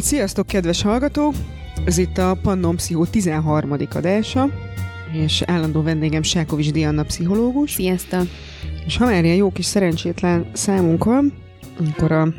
[0.00, 1.34] Sziasztok, kedves hallgatók!
[1.84, 3.72] Ez itt a Pannon Pszichó 13.
[3.94, 4.48] adása,
[5.12, 7.72] és állandó vendégem Sákovics Diana pszichológus.
[7.72, 8.22] Sziasztok!
[8.86, 11.32] És ha már ilyen jó kis szerencsétlen számunk van,
[11.78, 12.34] akkor a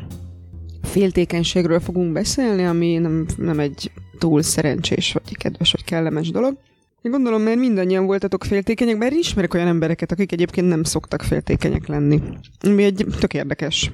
[0.82, 6.58] féltékenységről fogunk beszélni, ami nem, nem egy túl szerencsés, vagy kedves, vagy kellemes dolog.
[7.02, 11.86] Én gondolom, mert mindannyian voltatok féltékenyek, bár ismerek olyan embereket, akik egyébként nem szoktak féltékenyek
[11.86, 12.22] lenni.
[12.60, 13.90] Ami egy tök érdekes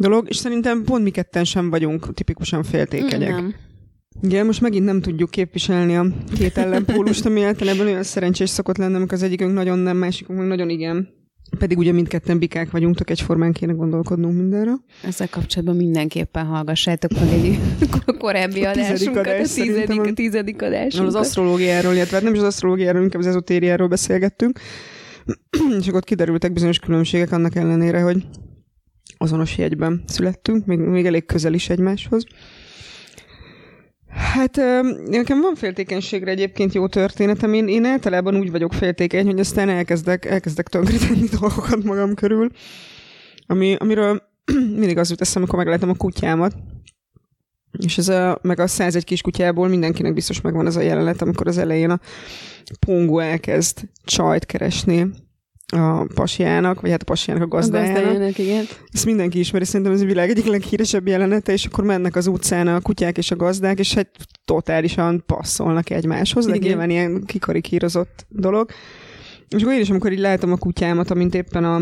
[0.00, 3.30] dolog, és szerintem pont mi ketten sem vagyunk tipikusan féltékenyek.
[3.30, 3.54] Nem.
[4.22, 8.94] Igen, most megint nem tudjuk képviselni a két ellenpólust, ami általában olyan szerencsés szokott lenni,
[8.94, 11.08] amikor az egyikünk nagyon nem, másikunk meg nagyon igen.
[11.58, 14.72] Pedig ugye mindketten bikák vagyunk, tök egyformán kéne gondolkodnunk mindenre.
[15.04, 17.58] Ezzel kapcsolatban mindenképpen hallgassátok meg egy
[18.18, 21.14] korábbi A adásunkat, adás a tizedik, a- tizedik Az adásunkat.
[21.14, 24.58] asztrológiáról, illetve hát nem is az asztrológiáról, inkább az ezotériáról beszélgettünk.
[25.80, 28.24] és akkor kiderültek bizonyos különbségek annak ellenére, hogy
[29.18, 32.24] azonos jegyben születtünk, még, még elég közel is egymáshoz.
[34.08, 34.56] Hát
[35.06, 37.52] nekem van féltékenységre egyébként jó történetem.
[37.52, 42.50] Én, én általában úgy vagyok féltékeny, hogy aztán elkezdek, elkezdek tönkretenni dolgokat magam körül,
[43.46, 44.22] ami, amiről
[44.80, 46.54] mindig az jut eszembe, amikor meglátom a kutyámat.
[47.78, 51.46] És ez a, meg a 101 kis kutyából mindenkinek biztos megvan ez a jelenet, amikor
[51.46, 52.00] az elején a
[52.86, 55.10] pongó elkezd csajt keresni
[55.70, 58.02] a pasiának, vagy hát a pasiának a a gazdájának.
[58.02, 58.64] gazdájának, igen.
[58.92, 62.68] Ezt mindenki ismeri, szerintem ez a világ egyik leghíresebb jelenete, és akkor mennek az utcán
[62.68, 64.08] a kutyák és a gazdák, és hát
[64.44, 66.68] totálisan passzolnak egymáshoz, de Igen.
[66.68, 68.70] nyilván ilyen kikarikírozott dolog.
[69.48, 71.76] És akkor én is, amikor így látom a kutyámat, amint éppen a,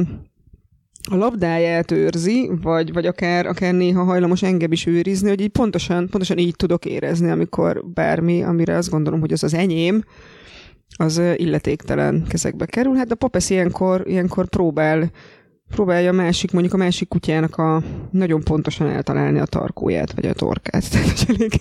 [1.11, 6.09] a labdáját őrzi, vagy, vagy akár, akár néha hajlamos engem is őrizni, hogy így pontosan,
[6.09, 10.05] pontosan így tudok érezni, amikor bármi, amire azt gondolom, hogy az az enyém,
[11.01, 12.97] az illetéktelen kezekbe kerül.
[12.97, 15.11] Hát a papesz ilyenkor, ilyenkor próbál
[15.69, 20.33] próbálja a másik, mondjuk a másik kutyának a nagyon pontosan eltalálni a tarkóját, vagy a
[20.33, 20.91] torkát.
[20.93, 21.61] Tehát, hogy elég,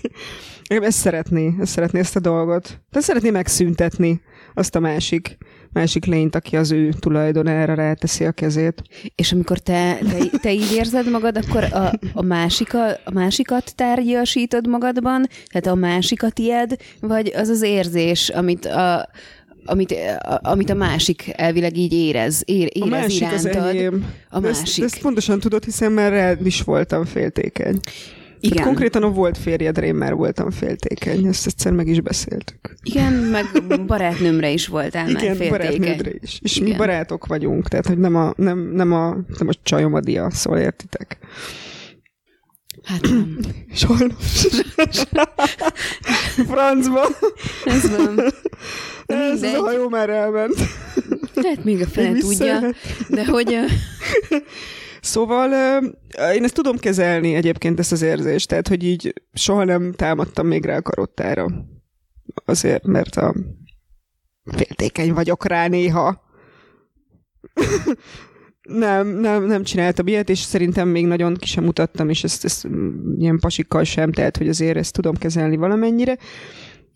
[0.68, 2.62] ezt szeretné, ezt szeretné ezt a dolgot.
[2.62, 4.20] Tehát szeretné megszüntetni
[4.54, 5.38] azt a másik,
[5.72, 8.82] másik lényt, aki az ő tulajdonára ráteszi a kezét.
[9.14, 14.66] És amikor te, te, te így érzed magad, akkor a, a, másika, a másikat tárgyasítod
[14.66, 19.08] magadban, tehát a másikat tied, vagy az az érzés, amit a,
[19.68, 23.68] amit, a, amit a másik elvileg így érez, ér, A érez másik az irántad.
[23.74, 24.06] enyém.
[24.30, 24.78] A ezt, másik.
[24.78, 27.78] de ezt pontosan tudod, hiszen már rád is voltam féltékeny.
[28.40, 28.50] Igen.
[28.56, 31.26] Tehát konkrétan a volt férjedre én már voltam féltékeny.
[31.26, 32.74] Ezt egyszer meg is beszéltük.
[32.82, 33.44] Igen, meg
[33.86, 35.50] barátnőmre is voltál már Igen, féltékeny.
[35.78, 36.38] barátnődre is.
[36.42, 36.78] És mi Igen.
[36.78, 40.58] barátok vagyunk, tehát hogy nem a, nem, nem a, nem a csajom a dia, szóval
[40.60, 41.18] értitek.
[42.88, 43.38] Hát nem.
[43.72, 44.46] Sajnos.
[46.50, 47.06] Francba.
[47.64, 48.20] Ez van.
[49.06, 49.54] Ez Mindegy.
[49.54, 50.54] a hajó már elment.
[51.34, 52.60] Lehet még a fele tudja,
[53.08, 53.58] de hogy
[55.00, 55.52] Szóval
[56.34, 60.64] én ezt tudom kezelni egyébként ezt az érzést, tehát hogy így soha nem támadtam még
[60.64, 61.46] rá a karottára.
[62.44, 63.34] Azért, mert a
[64.44, 66.22] féltékeny vagyok rá néha.
[68.68, 72.68] nem, nem, nem csináltam ilyet, és szerintem még nagyon ki sem mutattam, és ezt, ezt
[72.68, 76.18] mm, ilyen pasikkal sem, tehát hogy azért ezt tudom kezelni valamennyire.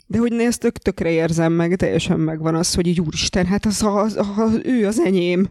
[0.07, 3.67] De hogy ne ezt tök, tökre érzem meg, teljesen megvan az, hogy így úristen, hát
[3.67, 5.49] az, az, az, ő az enyém.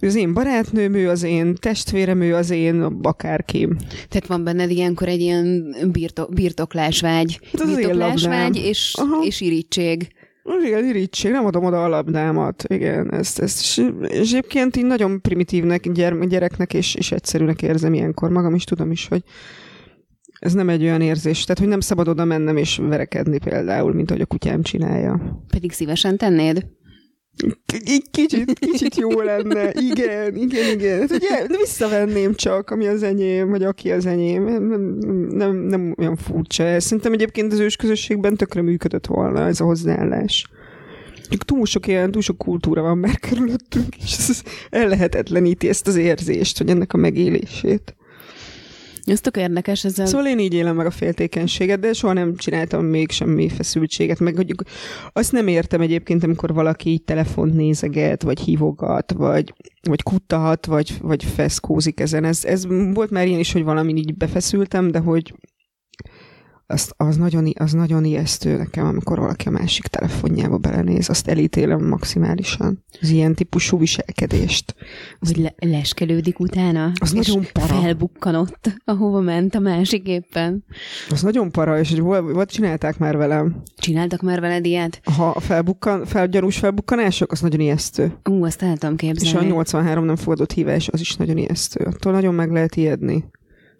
[0.00, 3.76] Ő az én barátnőm, ő az én testvérem, ő az én akárkim.
[4.08, 7.40] tehát van benned ilyenkor egy ilyen birtok, birtoklásvágy.
[7.52, 9.24] Hát az az birtoklásvágy és, Aha.
[9.24, 10.08] és irítség.
[10.64, 12.64] Igen, irítség, nem adom oda a labdámat.
[12.66, 17.94] Igen, ezt, ezt és, és egyébként így nagyon primitívnek, gyere, gyereknek és, és egyszerűnek érzem
[17.94, 18.30] ilyenkor.
[18.30, 19.22] Magam is tudom is, hogy
[20.38, 21.42] ez nem egy olyan érzés.
[21.42, 25.42] Tehát, hogy nem szabad oda mennem és verekedni például, mint ahogy a kutyám csinálja.
[25.48, 26.66] Pedig szívesen tennéd.
[27.66, 29.72] K- kicsit, kicsit jó lenne.
[29.72, 31.00] Igen, igen, igen.
[31.00, 34.44] Hát ugye visszavenném csak, ami az enyém, vagy aki az enyém.
[34.44, 34.82] Nem,
[35.30, 36.84] nem, nem, olyan furcsa ez.
[36.84, 40.46] Szerintem egyébként az ős közösségben tökre működött volna ez a hozzáállás.
[41.44, 46.58] Túl sok ilyen, túl sok kultúra van már körülöttünk, és ez ellehetetleníti ezt az érzést,
[46.58, 47.96] hogy ennek a megélését.
[49.10, 50.06] Ez tök érdekes, ez a...
[50.06, 54.36] Szóval én így élem meg a féltékenységet, de soha nem csináltam még semmi feszültséget, meg
[54.36, 54.54] hogy
[55.12, 59.52] azt nem értem egyébként, amikor valaki így telefont nézeget, vagy hívogat, vagy,
[59.82, 62.24] vagy kuttahat, vagy, vagy feszkózik ezen.
[62.24, 65.34] Ez, ez volt már ilyen is, hogy valamin így befeszültem, de hogy
[66.70, 71.86] azt, az, nagyon, az nagyon ijesztő nekem, amikor valaki a másik telefonjába belenéz, azt elítélem
[71.86, 72.84] maximálisan.
[73.00, 74.74] Az ilyen típusú viselkedést.
[75.20, 77.66] Hogy le- leskelődik utána, Az nagyon para.
[77.66, 80.64] felbukkanott, ahova ment a másik éppen.
[81.10, 83.62] Az nagyon para, és hogy volt, volt csinálták már velem.
[83.76, 85.00] Csináltak már veled ilyet?
[85.16, 88.12] Ha a felbukkan, fel, gyanús felbukkanások, az nagyon ijesztő.
[88.30, 89.46] Ú, azt el tudom És a képzelni.
[89.46, 91.84] 83 nem fogadott hívás, az is nagyon ijesztő.
[91.84, 93.24] Attól nagyon meg lehet ijedni.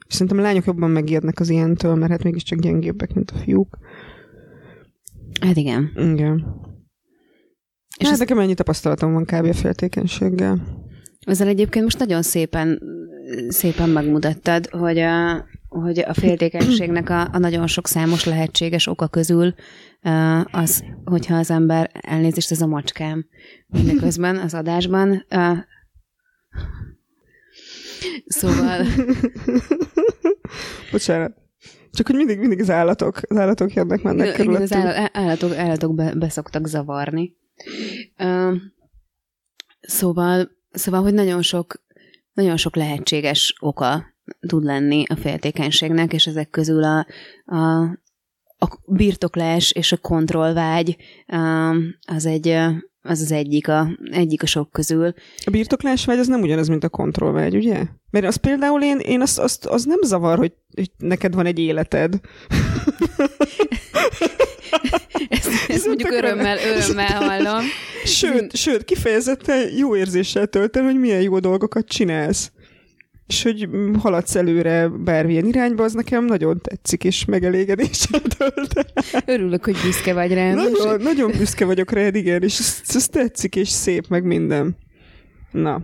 [0.09, 3.79] És szerintem a lányok jobban megijednek az ilyentől, mert hát mégiscsak gyengébbek, mint a fiúk.
[5.41, 5.91] Hát igen.
[5.95, 6.45] Igen.
[7.99, 9.45] És hát ez- nekem ennyi tapasztalatom van kb.
[9.45, 10.87] a féltékenységgel.
[11.27, 12.83] Ezzel egyébként most nagyon szépen,
[13.49, 19.55] szépen megmutattad, hogy a, hogy a féltékenységnek a, a nagyon sok számos lehetséges oka közül
[20.51, 23.27] az, hogyha az ember, elnézést, ez a macskám
[23.67, 25.27] mindeközben az adásban,
[28.27, 28.87] szóval
[30.91, 31.37] Bocsánat.
[31.93, 34.85] Csak hogy mindig, mindig az állatok, az állatok jönnek, mennek igen, az körülöttünk.
[34.85, 37.37] áll- állatok, állatok be, beszoktak zavarni.
[38.19, 38.57] Uh,
[39.81, 41.83] szóval, szóval, hogy nagyon sok,
[42.33, 44.15] nagyon sok lehetséges oka
[44.47, 47.07] tud lenni a féltékenységnek, és ezek közül a,
[47.45, 47.83] a,
[48.59, 50.97] a birtoklás és a kontrollvágy
[51.27, 52.59] um, az egy
[53.03, 55.13] az az egyik a, egyik a sok közül.
[55.45, 57.85] A birtoklásvágy az nem ugyanaz, mint a kontrollvágy, ugye?
[58.11, 61.59] Mert az például én, én azt, azt, az nem zavar, hogy, hogy neked van egy
[61.59, 62.21] életed.
[65.29, 67.65] Ezt, ezt mondjuk örömmel, örömmel hallom.
[68.05, 72.53] Sőt, sőt, kifejezetten jó érzéssel tölt el, hogy milyen jó dolgokat csinálsz.
[73.29, 78.93] És hogy mm, haladsz előre bármilyen irányba, az nekem nagyon tetszik, és megelégedéssel tölt.
[79.27, 80.55] Örülök, hogy büszke vagy rám.
[80.55, 84.77] Nagyon, nagyon büszke vagyok rád, igen, és ez, ez tetszik, és szép, meg minden.
[85.51, 85.83] Na.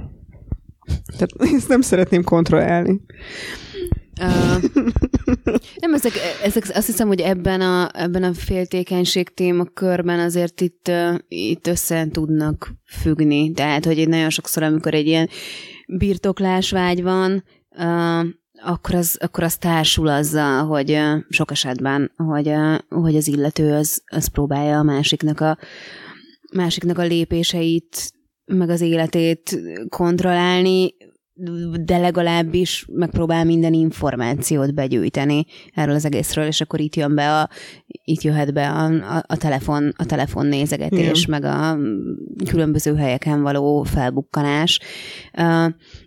[1.17, 3.01] Tehát ezt nem szeretném kontrollálni.
[4.21, 4.63] Uh,
[5.77, 6.13] nem, ezek,
[6.43, 10.91] ezek, azt hiszem, hogy ebben a, ebben a féltékenység témakörben azért itt,
[11.29, 13.53] itt össze tudnak függni.
[13.53, 15.29] Tehát, hogy nagyon sokszor, amikor egy ilyen
[15.99, 17.45] birtoklásvágy van,
[18.63, 22.55] akkor az, akkor az társul azzal, hogy sok esetben, hogy,
[22.89, 25.59] hogy az illető az, az próbálja a másiknak a,
[26.55, 28.13] másiknak a lépéseit,
[28.45, 30.95] meg az életét kontrollálni,
[31.85, 37.49] de legalábbis megpróbál minden információt begyűjteni erről az egészről, és akkor itt jön be a,
[37.87, 38.85] itt jöhet be a,
[39.17, 41.41] a, a telefon, a telefon nézegetés, Igen.
[41.41, 41.79] meg a
[42.49, 44.81] különböző helyeken való felbukkanás.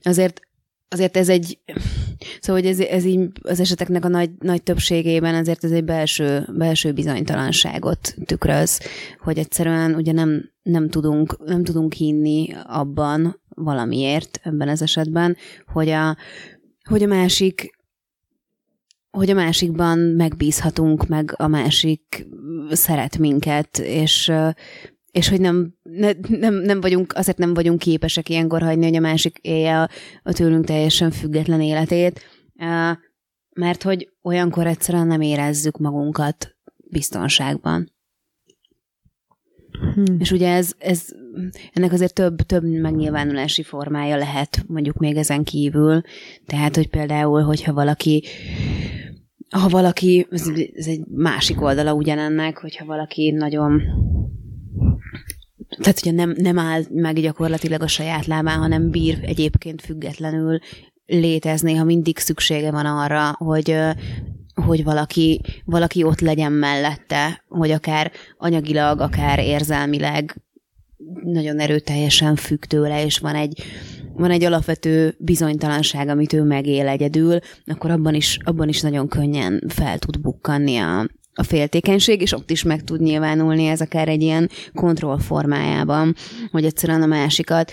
[0.02, 0.47] Azért
[0.90, 1.60] azért ez egy,
[2.40, 6.48] szóval hogy ez, ez így az eseteknek a nagy, nagy többségében azért ez egy belső,
[6.58, 8.80] belső bizonytalanságot tükröz,
[9.20, 15.38] hogy egyszerűen ugye nem, nem, tudunk, nem tudunk hinni abban valamiért ebben az esetben,
[15.68, 16.18] hogy a,
[16.90, 17.76] hogy a másik
[19.12, 22.28] hogy a másikban megbízhatunk, meg a másik
[22.70, 24.32] szeret minket, és,
[25.12, 29.00] és hogy nem, ne, nem, nem vagyunk, azért nem vagyunk képesek ilyenkor hagyni, hogy a
[29.00, 29.90] másik élje a,
[30.24, 32.22] a tőlünk teljesen független életét,
[33.54, 36.56] mert hogy olyankor egyszerűen nem érezzük magunkat
[36.90, 37.96] biztonságban.
[39.94, 40.16] Hm.
[40.20, 41.06] És ugye ez, ez
[41.74, 46.02] ennek azért több, több megnyilvánulási formája lehet mondjuk még ezen kívül.
[46.46, 48.24] Tehát, hogy például, hogyha valaki
[49.50, 53.82] ha valaki, ez, ez egy másik oldala ugyanennek, hogyha valaki nagyon
[55.70, 60.60] tehát ugye nem, nem áll meg gyakorlatilag a saját lábán, hanem bír egyébként függetlenül
[61.06, 63.76] létezni, ha mindig szüksége van arra, hogy
[64.66, 70.42] hogy valaki, valaki ott legyen mellette, hogy akár anyagilag, akár érzelmileg
[71.24, 73.64] nagyon erőteljesen függ tőle, és van egy,
[74.14, 79.64] van egy alapvető bizonytalanság, amit ő megél egyedül, akkor abban is, abban is nagyon könnyen
[79.68, 81.08] fel tud bukkanni a,
[81.38, 86.16] a féltékenység, és ott is meg tud nyilvánulni ez akár egy ilyen kontroll formájában,
[86.52, 87.72] hogy egyszerűen a másikat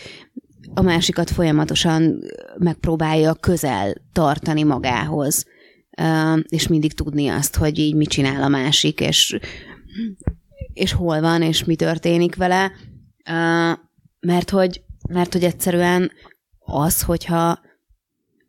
[0.75, 2.19] a másikat folyamatosan
[2.59, 5.47] megpróbálja közel tartani magához,
[6.49, 9.39] és mindig tudni azt, hogy így mit csinál a másik, és,
[10.73, 12.73] és hol van, és mi történik vele,
[14.21, 16.11] mert hogy, mert hogy egyszerűen
[16.59, 17.59] az, hogyha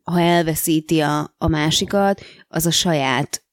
[0.02, 3.45] ha elveszíti a, a másikat, az a saját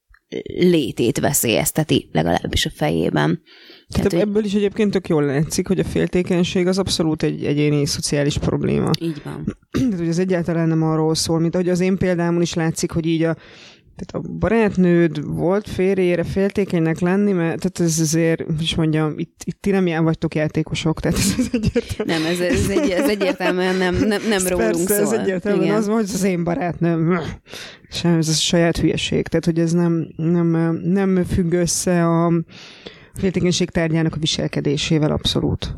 [0.46, 3.42] létét veszélyezteti, legalábbis a fejében.
[3.90, 7.86] Tehát, Tehát ebből is egyébként tök jól látszik, hogy a féltékenység az abszolút egy egyéni
[7.86, 8.90] szociális probléma.
[9.00, 9.58] Így van.
[9.72, 13.06] Tehát, hogy az egyáltalán nem arról szól, mint ahogy az én példámon is látszik, hogy
[13.06, 13.36] így a
[13.96, 19.62] tehát a barátnőd volt férjére féltékenynek lenni, mert tehát ez azért, is mondjam, itt, itt
[19.62, 22.12] ti nem jár vagytok játékosok, tehát ez, ez egyértelmű.
[22.12, 25.14] Nem, ez, ez, egy, ez egyértelműen nem, nem, nem ez rólunk persze, szól.
[25.14, 25.78] ez egyértelműen Igen.
[25.78, 27.20] az van, hogy az én barátnőm.
[27.90, 29.28] Sem, ez a saját hülyeség.
[29.28, 32.32] Tehát, hogy ez nem, nem, nem függ össze a
[33.14, 35.76] féltékenység tárgyának a viselkedésével abszolút.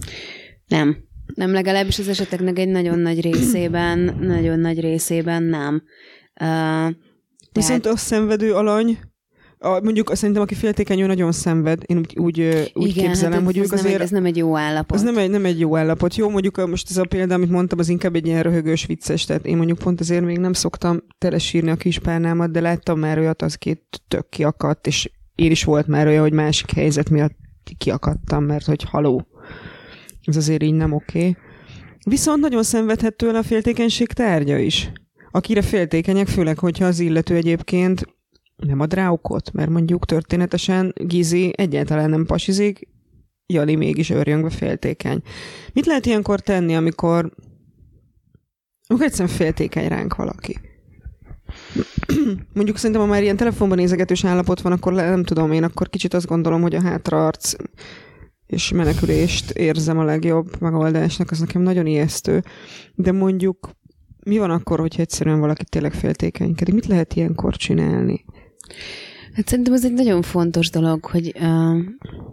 [0.68, 0.98] Nem.
[1.34, 5.84] Nem, legalábbis az eseteknek egy nagyon nagy részében, nagyon nagy részében nem.
[6.42, 6.96] Uh,
[7.56, 9.00] Viszont a szenvedő alany,
[9.58, 11.82] a, mondjuk szerintem, aki féltékeny, ő nagyon szenved.
[11.86, 13.96] Én úgy, úgy, úgy Igen, képzelem, hát hogy ez ők nem azért...
[13.96, 14.98] Egy, ez nem egy jó állapot.
[14.98, 16.16] Az nem egy, nem egy jó állapot.
[16.16, 19.46] Jó, mondjuk most ez a példa, amit mondtam, az inkább egy ilyen röhögős vicces, tehát
[19.46, 23.56] én mondjuk pont azért még nem szoktam telesírni a kispárnámat, de láttam már olyat, az
[23.56, 27.36] két tök kiakadt, és én is volt már olyan, hogy másik helyzet miatt
[27.78, 29.28] kiakadtam, mert hogy haló.
[30.24, 31.20] Ez azért így nem oké.
[31.20, 31.36] Okay.
[32.06, 34.92] Viszont nagyon szenvedhet tőle a féltékenység tárgya is.
[35.36, 38.08] Akire féltékenyek, főleg, hogyha az illető egyébként
[38.56, 42.88] nem ad rá okot, mert mondjuk történetesen Gizi egyáltalán nem pasizik,
[43.46, 45.22] Jani mégis örjöngve féltékeny.
[45.74, 47.32] Mit lehet ilyenkor tenni, amikor,
[48.88, 50.60] amikor egyszerűen féltékeny ránk valaki?
[52.54, 56.14] mondjuk szerintem, ha már ilyen telefonban nézegetős állapot van, akkor nem tudom én, akkor kicsit
[56.14, 57.54] azt gondolom, hogy a hátraarc
[58.46, 62.44] és menekülést érzem a legjobb megoldásnak, az nekem nagyon ijesztő.
[62.94, 63.70] De mondjuk
[64.26, 66.74] mi van akkor, hogyha egyszerűen valaki tényleg féltékenykedik?
[66.74, 68.26] Mit lehet ilyenkor csinálni?
[69.34, 71.36] Hát szerintem ez egy nagyon fontos dolog, hogy,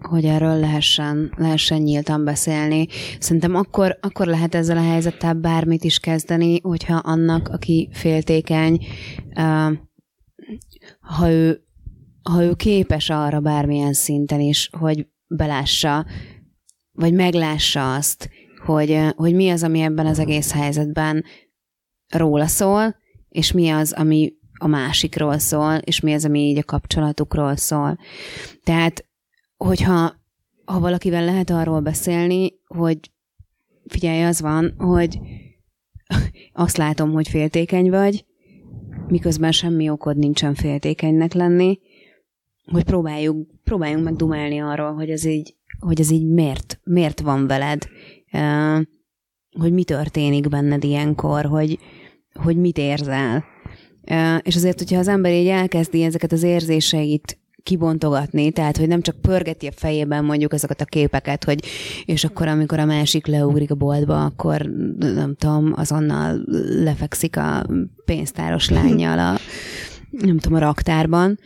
[0.00, 2.86] hogy erről lehessen, lehessen nyíltan beszélni.
[3.18, 8.86] Szerintem akkor, akkor lehet ezzel a helyzettel bármit is kezdeni, hogyha annak, aki féltékeny,
[11.00, 11.64] ha ő,
[12.22, 16.06] ha ő képes arra bármilyen szinten is, hogy belássa,
[16.92, 18.30] vagy meglássa azt,
[18.64, 21.24] hogy, hogy mi az, ami ebben az egész helyzetben
[22.12, 22.96] róla szól,
[23.28, 27.98] és mi az, ami a másikról szól, és mi az, ami így a kapcsolatukról szól.
[28.64, 29.04] Tehát,
[29.56, 30.20] hogyha
[30.64, 32.98] ha valakivel lehet arról beszélni, hogy
[33.86, 35.18] figyelj, az van, hogy
[36.52, 38.24] azt látom, hogy féltékeny vagy,
[39.06, 41.78] miközben semmi okod nincsen féltékenynek lenni,
[42.64, 47.46] hogy próbáljuk, próbáljunk meg dumálni arról, hogy ez így, hogy ez így miért, miért van
[47.46, 47.86] veled,
[49.58, 51.78] hogy mi történik benned ilyenkor, hogy,
[52.34, 53.44] hogy mit érzel.
[54.42, 59.20] És azért, hogyha az ember így elkezdi ezeket az érzéseit kibontogatni, tehát, hogy nem csak
[59.20, 61.64] pörgeti a fejében mondjuk ezeket a képeket, hogy
[62.04, 64.60] és akkor, amikor a másik leugrik a boltba, akkor
[64.98, 66.40] nem tudom, azonnal
[66.82, 67.66] lefekszik a
[68.04, 69.38] pénztáros lányjal a
[70.10, 71.38] nem tudom, a raktárban,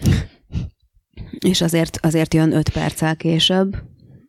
[1.39, 3.77] és azért, azért jön öt perccel később.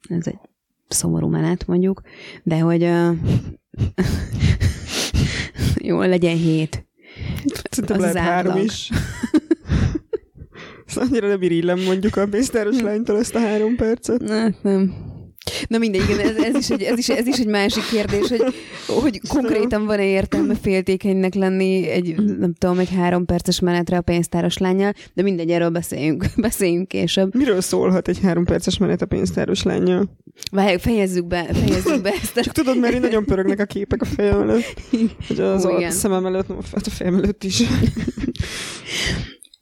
[0.10, 0.40] Ez egy
[0.88, 2.02] szomorú menet, mondjuk,
[2.44, 2.90] de hogy
[5.82, 6.88] jó, legyen hét.
[7.70, 8.90] Szerintem lehet három is.
[10.86, 14.22] Szóval annyira nem irillem mondjuk a pénztáros lánytól ezt a három percet.
[14.22, 14.94] Ne, nem.
[15.68, 18.44] Na mindegy, igen, ez, ez, is egy, ez, is, ez is egy másik kérdés, hogy,
[18.88, 24.58] hogy konkrétan van-e értelme féltékenynek lenni egy, nem tudom, egy három perces menetre a pénztáros
[24.58, 27.36] lányjal, de mindegy, erről beszéljünk, beszéljünk később.
[27.36, 30.10] Miről szólhat egy három perces menet a pénztáros lányjal?
[30.52, 32.40] Várjuk, fejezzük be, fejezzük be ezt.
[32.40, 34.82] Csak tudod, mert nagyon pörögnek a képek a fejem előtt.
[35.28, 37.64] Hogy az Ó, a szemem előtt, hát a fejem előtt is.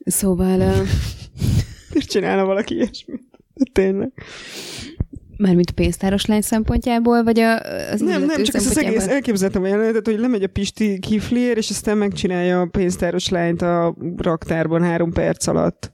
[0.05, 0.59] Szóval...
[0.59, 0.87] Uh...
[1.93, 3.21] Miért csinálna valaki ilyesmit?
[3.71, 4.11] Tényleg.
[5.37, 7.59] Mármint a pénztáros lány szempontjából, vagy a,
[7.91, 11.57] az Nem, nem, csak ezt az egész elképzeltem a jelenetet, hogy lemegy a Pisti kiflier,
[11.57, 15.91] és aztán megcsinálja a pénztáros lányt a raktárban három perc alatt.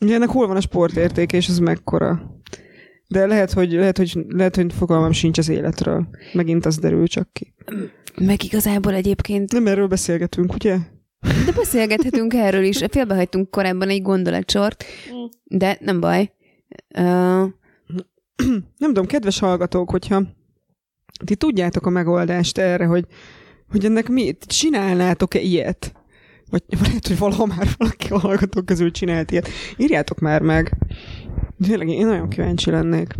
[0.00, 2.40] Ugye ennek hol van a sportértéke, és ez mekkora?
[3.08, 6.08] De lehet, hogy, lehet, hogy, lehet, hogy fogalmam sincs az életről.
[6.32, 7.54] Megint az derül csak ki.
[8.20, 9.52] Meg igazából egyébként...
[9.52, 10.76] Nem erről beszélgetünk, ugye?
[11.20, 12.84] De beszélgethetünk erről is.
[12.90, 14.84] Félbehagytunk korábban egy gondolatsort,
[15.44, 16.32] de nem baj.
[16.98, 17.42] Uh,
[18.78, 20.22] nem tudom, kedves hallgatók, hogyha
[21.24, 23.06] ti tudjátok a megoldást erre, hogy,
[23.68, 25.94] hogy ennek mi, csinálnátok-e ilyet?
[26.50, 29.48] Vagy lehet, hogy valaha már valaki a hallgatók közül csinált ilyet.
[29.76, 30.76] Írjátok már meg.
[31.66, 33.14] Tényleg, én nagyon kíváncsi lennék.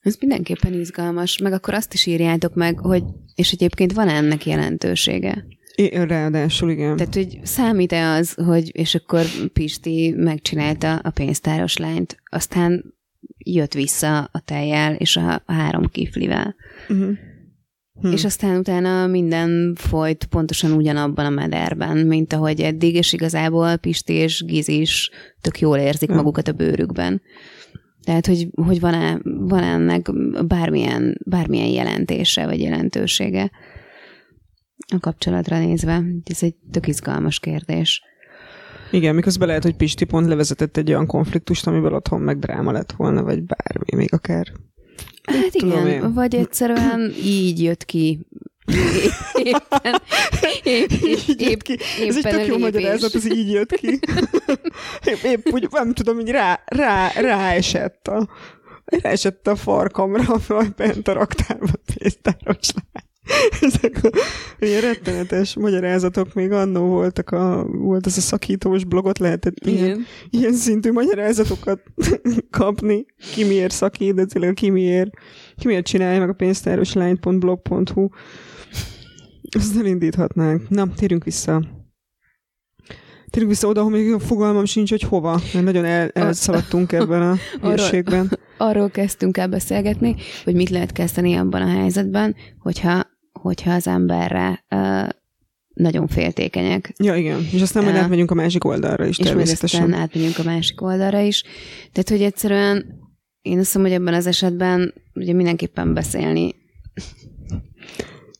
[0.00, 3.02] Ez mindenképpen izgalmas, meg akkor azt is írjátok meg, hogy
[3.34, 5.44] és egyébként van ennek jelentősége?
[5.74, 6.96] É, ráadásul, igen.
[6.96, 12.94] Tehát, hogy számít-e az, hogy és akkor Pisti megcsinálta a pénztáros lányt, aztán
[13.38, 16.54] jött vissza a tejjel és a, a három kiflivel.
[16.88, 17.16] Uh-huh.
[18.00, 18.12] Hmm.
[18.12, 24.12] És aztán utána minden folyt pontosan ugyanabban a mederben, mint ahogy eddig, és igazából Pisti
[24.12, 25.10] és Giz is
[25.40, 26.16] tök jól érzik hmm.
[26.16, 27.22] magukat a bőrükben.
[28.04, 30.10] Tehát, hogy, hogy van-e, van ennek
[30.46, 33.50] bármilyen, bármilyen jelentése vagy jelentősége
[34.94, 36.02] a kapcsolatra nézve.
[36.24, 38.02] Ez egy tök izgalmas kérdés.
[38.92, 42.92] Igen, miközben lehet, hogy Pisti pont levezetett egy olyan konfliktust, amiből otthon meg dráma lett
[42.92, 44.52] volna, vagy bármi, még akár.
[45.22, 46.12] Hát igen, én.
[46.12, 48.26] vagy egyszerűen így jött ki
[49.34, 50.00] éppen,
[50.62, 51.78] épp, épp, épp, ki.
[52.06, 53.98] Ez egy tök jó magyarázat, ez így jött ki.
[55.10, 58.28] épp, épp úgy, nem tudom, hogy rá, rá, ráesett a,
[58.84, 62.91] ráesett a farkamra, vagy bent a raktárba pénztáros lány.
[63.60, 64.10] Ezek a
[64.58, 70.04] ilyen rettenetes magyarázatok még annó voltak, a, volt ez a szakítós blogot, lehetett ilyen, Igen.
[70.30, 71.80] ilyen szintű magyarázatokat
[72.50, 75.10] kapni, ki miért szakít, de tényleg ki miért,
[75.56, 78.08] ki miért csinálja meg a pénztáros lány.blog.hu.
[79.58, 80.68] Azt elindíthatnánk.
[80.68, 81.62] Na, térjünk vissza.
[83.30, 87.30] Térjünk vissza oda, ahol még fogalmam sincs, hogy hova, mert nagyon el, elszaladtunk ebben a
[87.60, 88.38] Arról- hírségben.
[88.58, 93.10] Arról kezdtünk el beszélgetni, hogy mit lehet kezdeni abban a helyzetben, hogyha,
[93.42, 95.08] hogyha az emberre uh,
[95.74, 96.92] nagyon féltékenyek.
[96.96, 97.46] Ja, igen.
[97.52, 98.02] És aztán majd Ja.
[98.02, 99.82] átmegyünk a másik oldalra is És természetesen.
[99.82, 101.42] aztán átmegyünk a másik oldalra is.
[101.92, 103.00] Tehát, hogy egyszerűen
[103.42, 106.54] én azt mondom, hogy ebben az esetben ugye mindenképpen beszélni.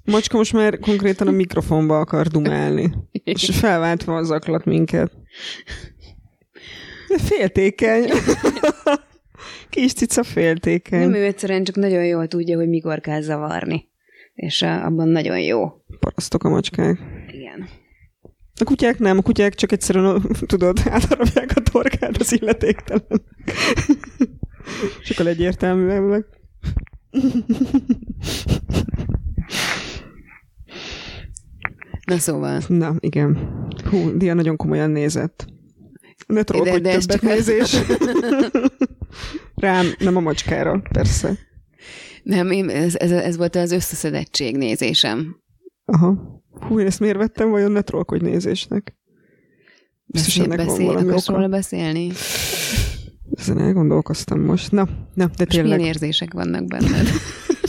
[0.04, 2.92] Macska most már konkrétan a mikrofonba akar dumálni.
[3.24, 5.12] És felváltva zaklat minket.
[7.16, 8.08] Féltékeny.
[9.70, 11.00] Kis cica féltékeny.
[11.00, 13.90] Nem ő egyszerűen csak nagyon jól tudja, hogy mikor kell zavarni.
[14.34, 15.68] És abban nagyon jó.
[16.00, 16.98] Parasztok a macskák.
[17.32, 17.68] Igen.
[18.60, 23.22] A kutyák nem, a kutyák csak egyszerűen, tudod, átharapják a torkát az illetéktelen.
[25.04, 26.26] Sokkal egyértelműebbek.
[32.06, 32.60] Na szóval.
[32.68, 33.38] Na, igen.
[33.90, 35.46] Hú, Dia nagyon komolyan nézett.
[36.26, 37.76] Ne trollkodj többet nézés.
[39.54, 41.38] Rám, nem a macskára, persze.
[42.22, 45.36] Nem, én, ez, ez, ez volt az összeszedettség nézésem.
[45.84, 46.40] Aha.
[46.50, 48.96] Hú, én ezt miért vettem, vajon ne trollkodj nézésnek?
[50.04, 52.12] Biztos Beszél, ennek van beszél, valami akarsz róla beszélni?
[53.34, 54.72] Ezen elgondolkoztam most.
[54.72, 57.06] Na, na, de És milyen tényleg érzések vannak benned?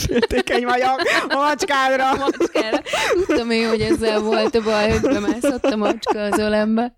[0.08, 2.16] féltékeny vagyok a macskádra.
[2.16, 2.82] macskára.
[3.14, 6.96] Tudtam én, hogy ezzel volt a baj, hogy bemászott a macska az ölembe.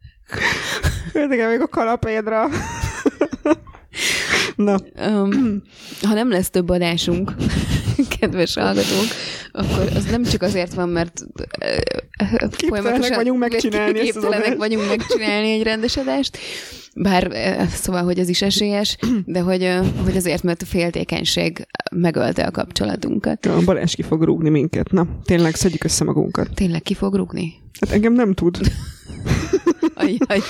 [1.12, 2.50] Féltékeny vagyok a kalapédra.
[4.56, 5.62] Na, Um,
[6.02, 7.32] ha nem lesz több adásunk,
[8.20, 9.08] kedves hallgatók,
[9.52, 11.26] akkor az nem csak azért van, mert
[12.68, 16.38] folyamatosan vagyunk megcsinálni képtelenek vagyunk megcsinálni egy rendes adást,
[16.96, 17.32] bár
[17.68, 23.46] szóval, hogy ez is esélyes, de hogy, hogy azért, mert a féltékenység megölte a kapcsolatunkat.
[23.46, 24.92] a Balázs ki fog rúgni minket.
[24.92, 26.50] Na, tényleg szedjük össze magunkat.
[26.54, 27.54] Tényleg ki fog rúgni?
[27.80, 28.58] Hát engem nem tud.
[29.96, 30.42] Ajaj,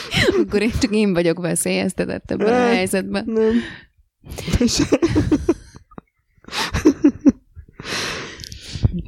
[0.42, 3.24] akkor én csak én vagyok veszélyeztetett ebben a helyzetben.
[3.26, 3.54] Nem.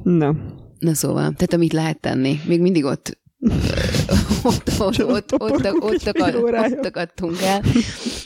[0.20, 0.36] Na,
[0.80, 3.18] Na szóval, tehát amit lehet tenni, még mindig ott
[4.44, 6.78] ott, ott, ott, ott, ott, ott, órája.
[6.78, 7.62] ott akadtunk el.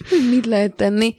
[0.10, 1.16] Hogy Mit lehet tenni?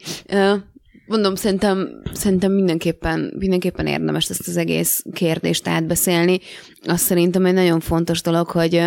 [1.13, 6.39] Mondom, szerintem, szerintem mindenképpen, mindenképpen érdemes ezt az egész kérdést átbeszélni.
[6.87, 8.83] Azt szerintem egy nagyon fontos dolog, hogy,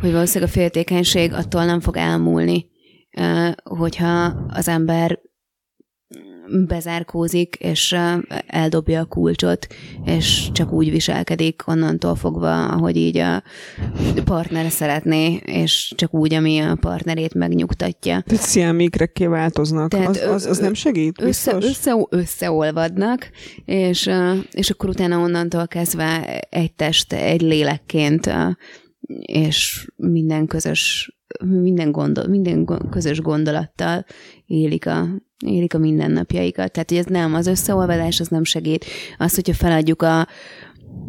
[0.00, 2.66] hogy valószínűleg a féltékenység attól nem fog elmúlni,
[3.64, 5.18] hogyha az ember
[6.66, 7.96] bezárkózik, és
[8.46, 9.66] eldobja a kulcsot,
[10.04, 13.42] és csak úgy viselkedik onnantól fogva, ahogy így a
[14.24, 18.22] partnere szeretné, és csak úgy, ami a partnerét megnyugtatja.
[18.26, 19.90] tehát sziámikrekké változnak.
[19.90, 21.22] Tehát Az, az, az nem segít?
[21.22, 21.70] Össze, Biztos?
[21.70, 23.30] össze, összeolvadnak,
[23.64, 24.10] és,
[24.50, 28.30] és akkor utána onnantól kezdve egy test, egy lélekként,
[29.20, 31.12] és minden közös,
[31.44, 34.04] minden, gondol, minden közös gondolattal
[34.46, 35.08] élik a,
[35.46, 36.72] élik a mindennapjaikat.
[36.72, 38.84] Tehát, hogy ez nem, az összeolvadás az nem segít.
[39.18, 40.26] Az, hogyha feladjuk a,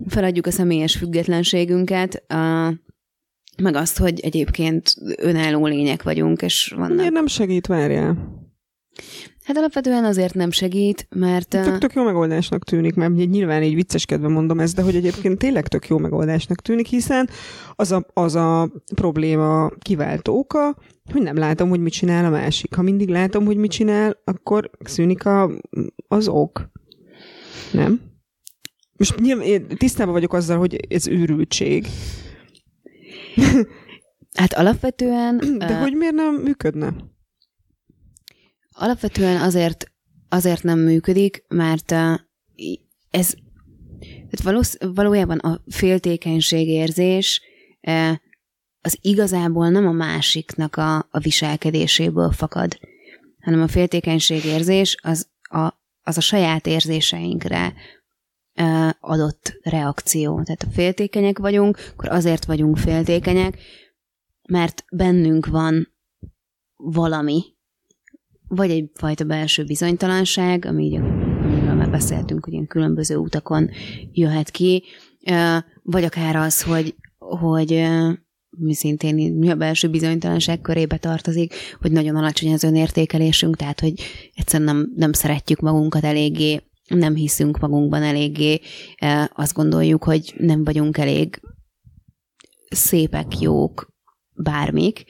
[0.07, 2.73] feladjuk a személyes függetlenségünket, a,
[3.61, 6.97] meg azt, hogy egyébként önálló lények vagyunk, és vannak.
[6.97, 8.34] Miért nem segít, várjál?
[9.45, 11.47] Hát alapvetően azért nem segít, mert...
[11.49, 15.67] Tök, tök jó megoldásnak tűnik, mert nyilván így vicceskedve mondom ezt, de hogy egyébként tényleg
[15.67, 17.29] tök jó megoldásnak tűnik, hiszen
[17.75, 20.77] az a, az a probléma kiváltó oka,
[21.11, 22.75] hogy nem látom, hogy mit csinál a másik.
[22.75, 25.51] Ha mindig látom, hogy mit csinál, akkor szűnik a,
[26.07, 26.71] az ok.
[27.71, 28.01] Nem?
[28.97, 31.87] Most nyilván én tisztában vagyok azzal, hogy ez őrültség,
[34.35, 35.37] Hát alapvetően...
[35.57, 36.93] de ö, hogy miért nem működne?
[38.77, 39.91] Alapvetően azért,
[40.29, 41.91] azért nem működik, mert
[43.09, 43.33] ez
[43.99, 47.41] tehát valósz, valójában a féltékenységérzés
[48.81, 52.79] az igazából nem a másiknak a, a viselkedéséből fakad,
[53.41, 57.73] hanem a féltékenységérzés az a, az a saját érzéseinkre
[58.99, 60.43] adott reakció.
[60.43, 63.57] Tehát ha féltékenyek vagyunk, akkor azért vagyunk féltékenyek,
[64.49, 65.93] mert bennünk van
[66.75, 67.43] valami,
[68.47, 73.69] vagy egyfajta belső bizonytalanság, ami így, amiről már beszéltünk, hogy ilyen különböző utakon
[74.11, 74.83] jöhet ki,
[75.83, 77.87] vagy akár az, hogy, hogy
[78.49, 83.93] mi szintén mi a belső bizonytalanság körébe tartozik, hogy nagyon alacsony az önértékelésünk, tehát hogy
[84.33, 88.59] egyszerűen nem, nem szeretjük magunkat eléggé nem hiszünk magunkban eléggé,
[89.33, 91.41] azt gondoljuk, hogy nem vagyunk elég
[92.69, 93.93] szépek, jók,
[94.33, 95.03] bármik.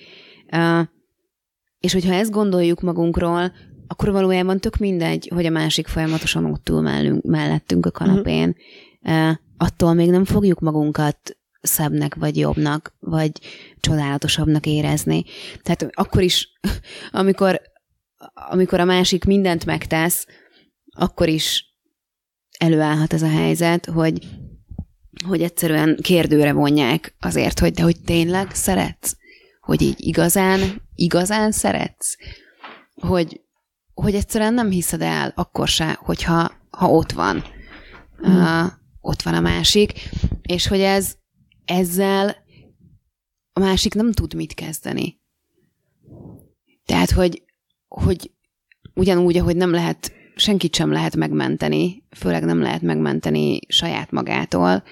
[1.86, 3.54] És hogyha ezt gondoljuk magunkról,
[3.88, 8.56] akkor valójában tök mindegy, hogy a másik folyamatosan ott ül mellünk, mellettünk a kanapén.
[9.02, 9.36] Uh-huh.
[9.58, 13.32] Attól még nem fogjuk magunkat szebbnek, vagy jobbnak, vagy
[13.80, 15.24] csodálatosabbnak érezni.
[15.62, 16.50] Tehát akkor is,
[17.12, 17.62] amikor,
[18.34, 20.26] amikor a másik mindent megtesz,
[20.96, 21.66] akkor is
[22.58, 24.28] előállhat ez a helyzet, hogy,
[25.28, 29.16] hogy egyszerűen kérdőre vonják azért, hogy de hogy tényleg szeretsz?
[29.66, 32.18] Hogy így igazán, igazán szeretsz?
[32.96, 33.42] Hogy,
[33.94, 37.44] hogy egyszerűen nem hiszed el akkor se, hogyha ha ott van.
[38.18, 38.36] Hmm.
[38.36, 39.94] Uh, ott van a másik,
[40.42, 41.16] és hogy ez
[41.66, 42.36] ezzel
[43.54, 45.22] a másik nem tud mit kezdeni.
[46.86, 47.44] Tehát, hogy,
[47.88, 48.32] hogy
[48.94, 54.84] ugyanúgy, ahogy nem lehet, senkit sem lehet megmenteni, főleg nem lehet megmenteni saját magától,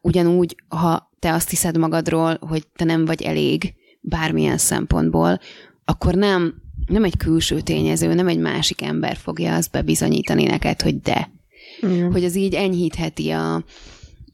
[0.00, 5.40] ugyanúgy, ha te azt hiszed magadról, hogy te nem vagy elég bármilyen szempontból,
[5.84, 6.54] akkor nem,
[6.86, 11.30] nem egy külső tényező, nem egy másik ember fogja azt bebizonyítani neked, hogy de.
[11.80, 12.12] Igen.
[12.12, 13.64] Hogy az így enyhítheti a,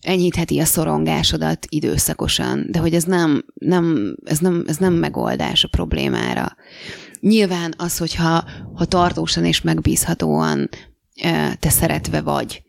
[0.00, 5.68] enyhítheti a szorongásodat időszakosan, de hogy ez nem, nem, ez nem, ez nem megoldás a
[5.68, 6.56] problémára.
[7.20, 10.68] Nyilván az, hogyha ha tartósan és megbízhatóan
[11.58, 12.62] te szeretve vagy,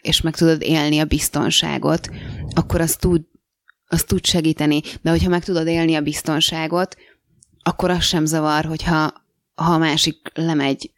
[0.00, 2.10] és meg tudod élni a biztonságot,
[2.54, 3.22] akkor az tud,
[3.86, 4.80] az tud segíteni.
[5.02, 6.96] De hogyha meg tudod élni a biztonságot,
[7.62, 9.12] akkor az sem zavar, hogyha
[9.54, 10.90] ha a másik lemegy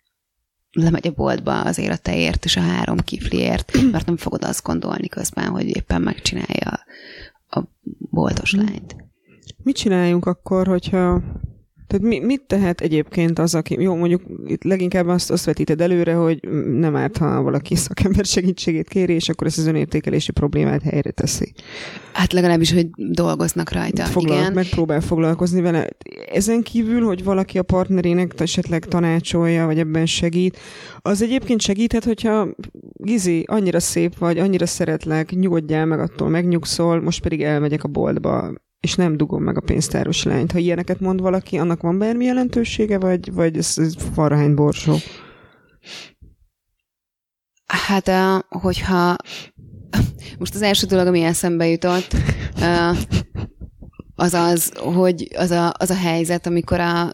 [0.74, 5.08] lemegy a boltba azért a teért és a három kifliért, mert nem fogod azt gondolni
[5.08, 6.80] közben, hogy éppen megcsinálja
[7.50, 7.60] a
[8.10, 8.96] boltos lányt.
[9.62, 11.22] Mit csináljunk akkor, hogyha
[11.94, 16.14] tehát mi, mit tehet egyébként az, aki, jó, mondjuk itt leginkább azt, azt vetíted előre,
[16.14, 21.11] hogy nem árt, ha valaki szakember segítségét kéri, és akkor ezt az önértékelési problémát helyre
[21.11, 21.52] teszi.
[22.12, 24.04] Hát legalábbis, hogy dolgoznak rajta.
[24.04, 24.52] Foglal, igen.
[24.52, 25.88] Megpróbál foglalkozni vele.
[26.33, 30.59] Ezen kívül, hogy valaki a partnerének esetleg tanácsolja, vagy ebben segít,
[30.98, 32.48] az egyébként segíthet, hogyha
[32.92, 38.52] Gizi, annyira szép vagy, annyira szeretlek, nyugodjál meg attól, megnyugszol, most pedig elmegyek a boltba,
[38.85, 40.53] és nem dugom meg a pénztáros lányt.
[40.53, 44.97] Ha ilyeneket mond valaki, annak van bármi jelentősége, vagy, vagy ez, ez farhány borsó?
[47.66, 48.11] Hát,
[48.49, 49.16] hogyha
[50.38, 52.16] most az első dolog, ami eszembe jutott,
[54.14, 57.12] az az, hogy az a, az a helyzet, amikor a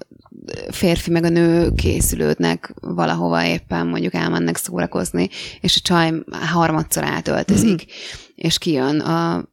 [0.70, 5.28] férfi meg a nő készülődnek valahova éppen mondjuk elmennek szórakozni,
[5.60, 7.92] és a csaj harmadszor átöltözik, mm.
[8.34, 9.48] és kijön a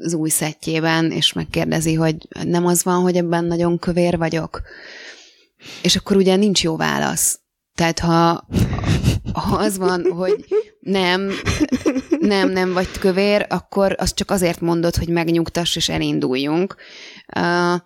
[0.00, 4.62] az új szettjében, és megkérdezi, hogy nem az van, hogy ebben nagyon kövér vagyok.
[5.82, 7.40] És akkor ugye nincs jó válasz.
[7.74, 8.46] Tehát ha,
[9.32, 10.44] ha az van, hogy
[10.80, 11.30] nem,
[12.18, 16.76] nem, nem vagy kövér, akkor azt csak azért mondod, hogy megnyugtass és elinduljunk.
[17.36, 17.80] Uh,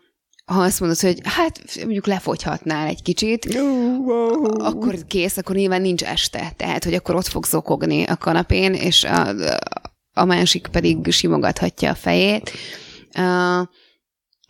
[0.44, 3.58] ha azt mondod, hogy hát mondjuk lefogyhatnál egy kicsit,
[4.58, 6.52] akkor kész, akkor nyilván nincs este.
[6.56, 9.91] Tehát, hogy akkor ott fog zokogni a kanapén, és a, a
[10.24, 12.50] másik pedig simogathatja a fejét.
[13.06, 13.66] Uh,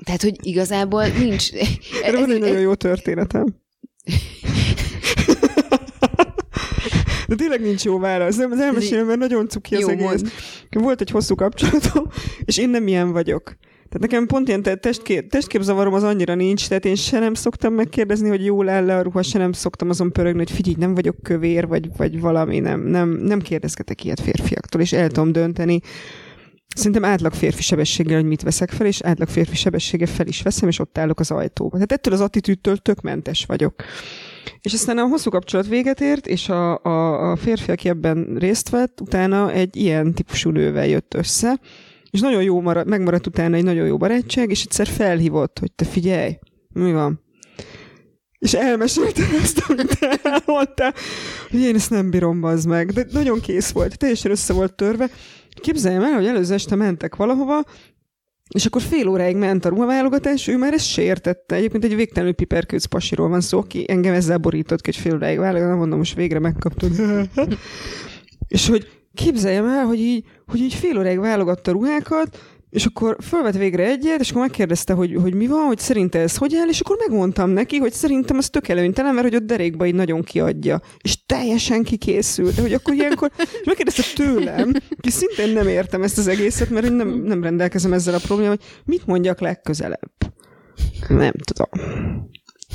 [0.05, 1.53] tehát, hogy igazából nincs...
[2.05, 3.47] Erre van egy nagyon jó történetem.
[7.29, 8.37] De tényleg nincs jó válasz.
[8.37, 10.05] Nem, az elmesélem, mert nagyon cuki az jó, egész.
[10.05, 10.33] Mond.
[10.71, 12.09] Volt egy hosszú kapcsolatom,
[12.45, 13.57] és én nem ilyen vagyok.
[13.93, 18.29] Tehát nekem pont ilyen testkép, testképzavarom az annyira nincs, tehát én se nem szoktam megkérdezni,
[18.29, 21.67] hogy jól áll a ruha, se nem szoktam azon pörögni, hogy figyelj, nem vagyok kövér,
[21.67, 25.81] vagy, vagy valami, nem, nem, nem kérdezgetek ilyet férfiaktól, és el tudom dönteni,
[26.75, 30.69] Szerintem átlag férfi sebességgel, hogy mit veszek fel, és átlag férfi sebességgel fel is veszem,
[30.69, 31.71] és ott állok az ajtóba.
[31.71, 33.75] Tehát ettől az attitűdtől tök mentes vagyok.
[34.61, 38.69] És aztán a hosszú kapcsolat véget ért, és a, a, a férfi, aki ebben részt
[38.69, 41.61] vett, utána egy ilyen típusú nővel jött össze,
[42.13, 45.85] és nagyon jó marad, megmaradt utána egy nagyon jó barátság, és egyszer felhívott, hogy te
[45.85, 46.39] figyelj,
[46.73, 47.21] mi van?
[48.39, 50.93] És elmesélte ezt, amit elmondta,
[51.51, 52.91] hogy én ezt nem bírom, bazd meg.
[52.91, 55.11] De nagyon kész volt, teljesen össze volt törve.
[55.61, 57.65] Képzeljem el, hogy előző este mentek valahova,
[58.55, 61.55] és akkor fél óráig ment a ruhaválogatás, ő már ezt sértette.
[61.55, 65.79] Egyébként egy végtelenül piperkőc pasiról van szó, aki engem ezzel borított, hogy fél óráig válogatom,
[65.79, 66.91] mondom, most végre megkaptad.
[68.49, 72.39] és hogy képzeljem el, hogy így, hogy így fél óráig válogatta a ruhákat,
[72.73, 76.37] és akkor fölvett végre egyet, és akkor megkérdezte, hogy, hogy mi van, hogy szerinte ez
[76.37, 79.87] hogy áll, és akkor megmondtam neki, hogy szerintem ez tök előnytelen, mert hogy ott derékba
[79.87, 80.81] így nagyon kiadja.
[81.03, 82.59] És teljesen kikészült.
[82.59, 86.93] Hogy akkor ilyenkor, és megkérdezte tőlem, ki szintén nem értem ezt az egészet, mert én
[86.93, 90.13] nem, nem rendelkezem ezzel a problémával, hogy mit mondjak legközelebb.
[91.09, 91.69] Nem tudom.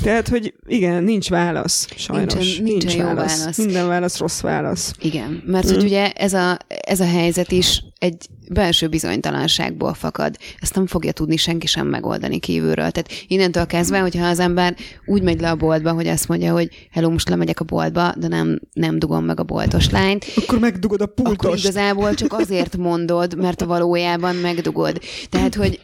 [0.02, 2.34] Tehát, hogy igen, nincs válasz, sajnos.
[2.34, 3.56] Nincsen- nincsen jó válasz.
[3.56, 4.92] Minden válasz rossz válasz.
[5.00, 10.36] Igen, mert hogy ugye ez a, ez a helyzet is egy belső bizonytalanságból fakad.
[10.60, 12.90] Ezt nem fogja tudni senki sem megoldani kívülről.
[12.90, 16.88] Tehát innentől kezdve, hogyha az ember úgy megy le a boltba, hogy azt mondja, hogy
[16.90, 21.00] hello, most lemegyek a boltba, de nem, nem dugom meg a boltos lányt, Akkor megdugod
[21.00, 21.64] a akkor pultost.
[21.64, 25.00] igazából csak azért mondod, mert valójában megdugod.
[25.28, 25.80] Tehát, hogy,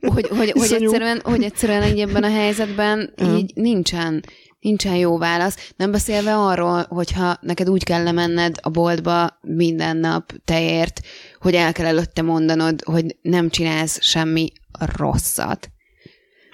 [0.00, 0.82] hogy, hogy, hogy, Iszonyú.
[0.84, 4.24] egyszerűen, hogy egyszerűen így ebben a helyzetben így nincsen,
[4.60, 5.72] nincsen jó válasz.
[5.76, 11.00] Nem beszélve arról, hogyha neked úgy kell lemenned a boltba minden nap teért,
[11.44, 15.70] hogy el kell előtte mondanod, hogy nem csinálsz semmi rosszat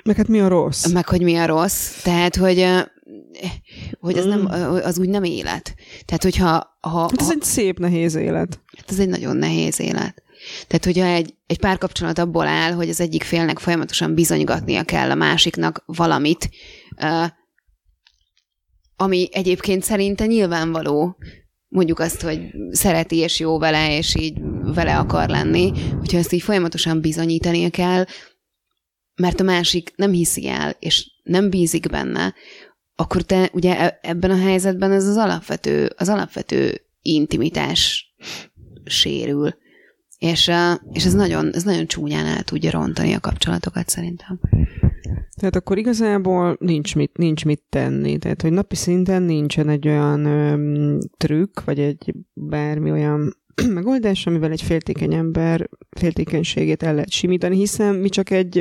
[0.05, 0.87] Meg hát mi a rossz?
[0.93, 2.03] meg hogy mi a rossz.
[2.03, 2.67] Tehát, hogy,
[4.01, 4.47] hogy az, nem, Mm.
[4.75, 5.75] az úgy nem élet.
[6.05, 8.61] Tehát, hogyha ha, Hát ez ha, egy szép, nehéz élet.
[8.77, 10.23] hát ez egy nagyon nehéz élet.
[10.67, 15.15] Tehát, hogyha egy, egy párkapcsolat abból áll, hogy az egyik félnek folyamatosan bizonygatnia kell a
[15.15, 16.51] másiknak valamit,
[18.97, 21.17] ami egyébként szerinte nyilvánvaló,
[21.69, 24.41] mondjuk azt, hogy szereti és jó vele, és így
[24.75, 28.05] vele akar lenni, hogyha ezt így folyamatosan bizonyítania kell,
[29.15, 32.35] mert a másik nem hiszi el, és nem bízik benne,
[32.95, 38.15] akkor te ugye e- ebben a helyzetben ez az alapvető, az alapvető intimitás
[38.85, 39.55] sérül.
[40.19, 40.51] És,
[40.93, 44.41] és ez nagyon, ez nagyon csúnyán el tudja rontani a kapcsolatokat szerintem.
[45.37, 48.19] Tehát akkor igazából nincs mit, nincs mit tenni.
[48.19, 54.51] Tehát, hogy napi szinten nincsen egy olyan öm, trükk, vagy egy bármi olyan megoldás, amivel
[54.51, 58.57] egy féltékeny ember féltékenységét el lehet simítani, hiszen mi csak egy,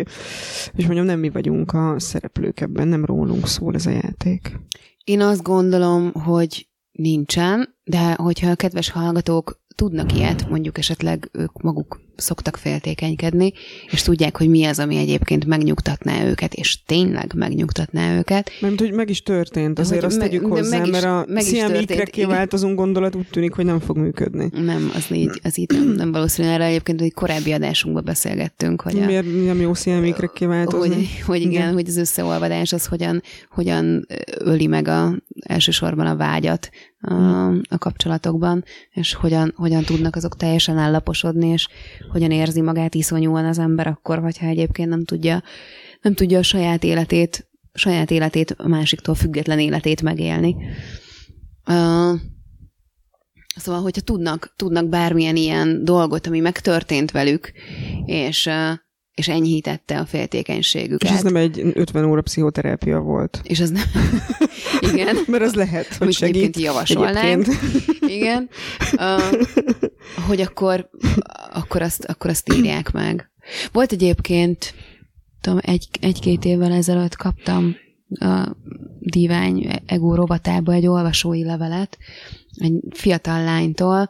[0.76, 4.60] és mondjam, nem mi vagyunk a szereplők ebben, nem rólunk szól ez a játék.
[5.04, 11.62] Én azt gondolom, hogy nincsen, de hogyha a kedves hallgatók tudnak ilyet, mondjuk esetleg ők
[11.62, 13.54] maguk szoktak féltékenykedni,
[13.92, 18.52] és tudják, hogy mi az, ami egyébként megnyugtatná őket, és tényleg megnyugtatná őket.
[18.62, 21.26] Mert hogy meg is történt, azért Hogy azt meg- tegyük hozzá, meg is- mert a
[21.28, 22.36] meg is Siam történt, ikrekké igen.
[22.36, 24.50] változunk gondolat úgy tűnik, hogy nem fog működni.
[24.54, 26.48] Nem, az így, az így nem, nem valószínű.
[26.48, 30.96] Erre egyébként egy korábbi adásunkban beszélgettünk, hogy, a, Miért nem jó Siam ikrekké változni?
[30.96, 31.74] hogy, hogy igen, Igen.
[31.74, 34.08] hogy az összeolvadás az hogyan, hogyan
[34.40, 36.70] öli meg a, elsősorban a vágyat
[37.02, 41.68] a, a kapcsolatokban, és hogyan, hogyan tudnak azok teljesen ellaposodni, és
[42.12, 45.44] hogyan érzi magát iszonyúan az ember akkor, hogyha egyébként nem tudja,
[46.02, 50.56] nem tudja a saját életét, saját életét, a másiktól független életét megélni.
[51.68, 52.20] Uh,
[53.56, 57.52] Szóval, hogyha tudnak, tudnak bármilyen ilyen dolgot, ami megtörtént velük,
[58.06, 58.78] és, uh,
[59.20, 61.10] és enyhítette a féltékenységüket.
[61.10, 63.42] És ez nem egy 50 óra pszichoterápia volt.
[63.44, 63.84] És az nem...
[64.94, 65.16] Igen.
[65.28, 67.06] Mert az lehet, hogy Amit egyébként segít.
[67.06, 67.48] Egyébként.
[68.00, 68.50] Igen.
[68.98, 69.48] Uh,
[70.28, 70.90] hogy akkor,
[71.54, 73.32] akkor, azt, akkor azt írják meg.
[73.72, 74.74] Volt egyébként,
[75.42, 77.76] tudom, egy, egy-két évvel ezelőtt kaptam
[78.20, 78.56] a
[79.00, 81.98] Divány Ego rovatába egy olvasói levelet
[82.56, 84.10] egy fiatal lánytól,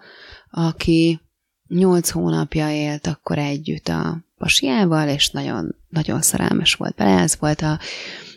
[0.51, 1.19] aki
[1.67, 7.19] nyolc hónapja élt akkor együtt a pasiával, és nagyon, nagyon szerelmes volt bele.
[7.19, 7.79] Ez volt, a,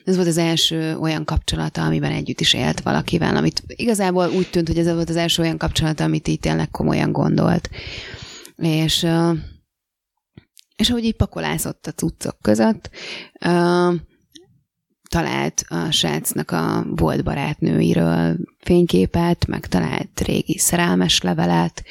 [0.05, 4.69] ez volt az első olyan kapcsolata, amiben együtt is élt valakivel, amit igazából úgy tűnt,
[4.69, 7.71] hogy ez volt az első olyan kapcsolata, amit így tényleg komolyan gondolt.
[8.57, 9.07] És,
[10.77, 12.91] és ahogy így pakolászott a cuccok között,
[15.09, 21.83] talált a srácnak a volt barátnőiről fényképet, meg talált régi szerelmes levelet,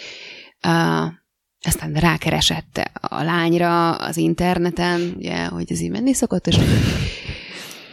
[1.61, 6.57] aztán rákeresett a lányra az interneten, ugye, hogy ez így menni szokott, és,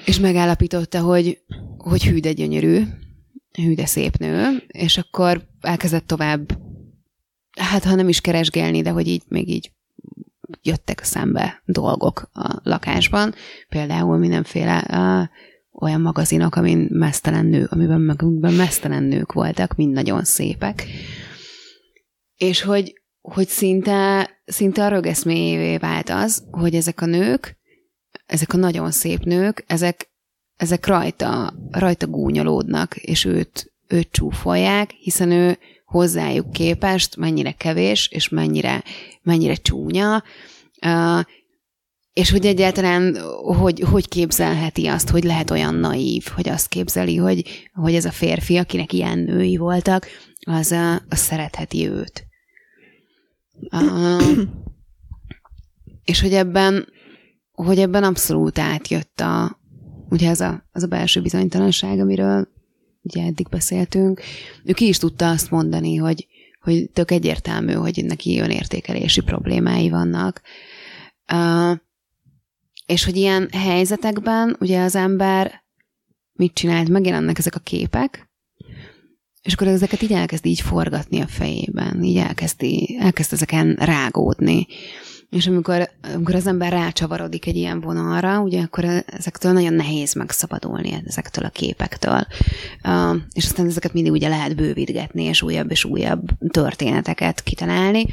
[0.05, 1.41] és megállapította, hogy,
[1.77, 2.83] hogy hű de gyönyörű,
[3.53, 6.59] hű de szép nő, és akkor elkezdett tovább,
[7.59, 9.73] hát ha nem is keresgélni, de hogy így még így
[10.63, 13.35] jöttek szembe dolgok a lakásban,
[13.69, 15.29] például mindenféle uh,
[15.83, 20.87] olyan magazinok, amin mesztelen nő, amiben magukban mesztelen nők voltak, mind nagyon szépek.
[22.37, 23.01] És hogy,
[23.33, 27.57] hogy szinte, szinte a rögeszméjévé vált az, hogy ezek a nők,
[28.27, 30.11] ezek a nagyon szép nők, ezek,
[30.57, 38.29] ezek rajta, rajta gúnyolódnak, és őt, őt csúfolják, hiszen ő hozzájuk képest mennyire kevés, és
[38.29, 38.85] mennyire,
[39.23, 40.23] mennyire csúnya,
[42.13, 47.69] és hogy egyáltalán hogy, hogy képzelheti azt, hogy lehet olyan naív, hogy azt képzeli, hogy,
[47.73, 50.07] hogy ez a férfi, akinek ilyen női voltak,
[50.47, 50.75] az,
[51.09, 52.28] az szeretheti őt.
[56.05, 56.89] És hogy ebben,
[57.53, 59.61] hogy ebben abszolút átjött a,
[60.09, 62.49] ugye az a, az a belső bizonytalanság, amiről
[63.03, 64.21] ugye eddig beszéltünk,
[64.65, 66.27] ő ki is tudta azt mondani, hogy,
[66.61, 70.43] hogy tök egyértelmű, hogy neki önértékelési problémái vannak.
[71.33, 71.77] Uh,
[72.87, 75.65] és hogy ilyen helyzetekben ugye az ember
[76.33, 78.28] mit csinált, megjelennek ezek a képek,
[79.43, 84.67] és akkor ezeket így elkezd így forgatni a fejében, így elkezdi, elkezd ezeken rágódni.
[85.31, 91.03] És amikor, amikor az ember rácsavarodik egy ilyen vonalra, ugye akkor ezektől nagyon nehéz megszabadulni,
[91.07, 92.27] ezektől a képektől.
[92.85, 98.07] Uh, és aztán ezeket mindig ugye lehet bővítgetni, és újabb és újabb történeteket kitalálni,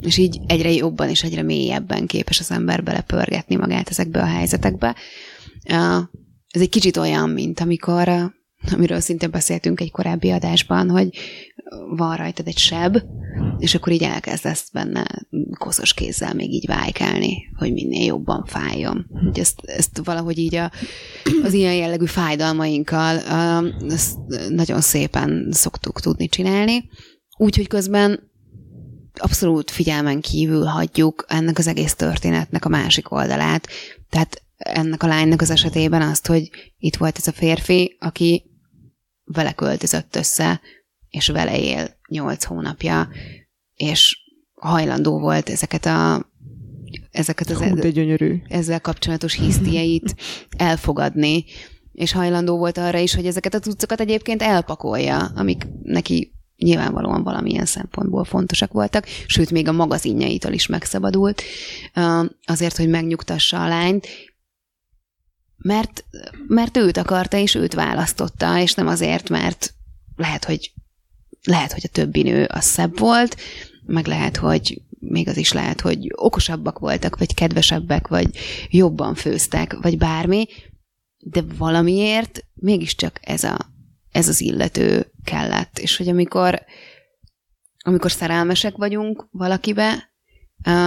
[0.00, 4.96] és így egyre jobban és egyre mélyebben képes az ember belepörgetni magát ezekbe a helyzetekbe.
[5.70, 6.02] Uh,
[6.48, 8.32] ez egy kicsit olyan, mint amikor
[8.70, 11.08] amiről szintén beszéltünk egy korábbi adásban, hogy
[11.96, 12.98] van rajtad egy seb,
[13.58, 15.06] és akkor így elkezdesz benne
[15.58, 19.06] koszos kézzel még így vájkálni, hogy minél jobban fájjon.
[19.24, 20.70] Hogy ezt, ezt valahogy így a,
[21.42, 23.18] az ilyen jellegű fájdalmainkkal
[23.90, 24.16] ezt
[24.48, 26.88] nagyon szépen szoktuk tudni csinálni,
[27.36, 28.30] úgyhogy közben
[29.14, 33.68] abszolút figyelmen kívül hagyjuk ennek az egész történetnek a másik oldalát.
[34.10, 38.51] Tehát ennek a lánynak az esetében azt, hogy itt volt ez a férfi, aki
[39.24, 40.60] vele költözött össze,
[41.08, 43.08] és vele él nyolc hónapja,
[43.74, 44.16] és
[44.54, 46.30] hajlandó volt ezeket a
[47.10, 48.42] ezeket az Hú, de gyönyörű.
[48.48, 50.14] ezzel kapcsolatos hisztieit
[50.56, 51.44] elfogadni,
[51.92, 57.64] és hajlandó volt arra is, hogy ezeket a cuccokat egyébként elpakolja, amik neki nyilvánvalóan valamilyen
[57.64, 61.42] szempontból fontosak voltak, sőt, még a magazinjaitól is megszabadult,
[62.44, 64.08] azért, hogy megnyugtassa a lányt,
[65.62, 66.04] mert,
[66.46, 69.74] mert őt akarta, és őt választotta, és nem azért, mert
[70.16, 70.72] lehet, hogy
[71.42, 73.36] lehet, hogy a többi nő az szebb volt,
[73.86, 78.38] meg lehet, hogy még az is lehet, hogy okosabbak voltak, vagy kedvesebbek, vagy
[78.70, 80.46] jobban főztek, vagy bármi,
[81.18, 83.58] de valamiért mégiscsak ez, a,
[84.10, 85.78] ez az illető kellett.
[85.78, 86.64] És hogy amikor,
[87.78, 90.10] amikor szerelmesek vagyunk valakibe,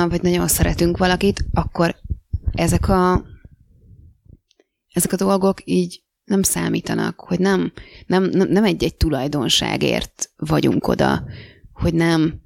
[0.08, 1.96] vagy nagyon szeretünk valakit, akkor
[2.52, 3.26] ezek a
[4.96, 7.72] ezek a dolgok így nem számítanak, hogy nem,
[8.06, 11.24] nem, nem, egy-egy tulajdonságért vagyunk oda,
[11.74, 12.42] hogy nem,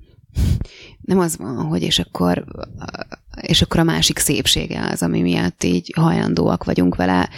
[1.01, 2.45] nem az van, hogy és akkor,
[3.41, 7.29] és akkor a másik szépsége az, ami miatt így hajlandóak vagyunk vele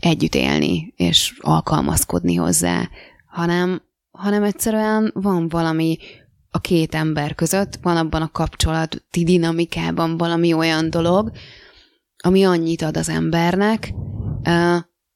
[0.00, 2.88] együtt élni, és alkalmazkodni hozzá,
[3.26, 5.98] hanem, hanem egyszerűen van valami
[6.50, 11.32] a két ember között, van abban a kapcsolati dinamikában valami olyan dolog,
[12.24, 13.94] ami annyit ad az embernek,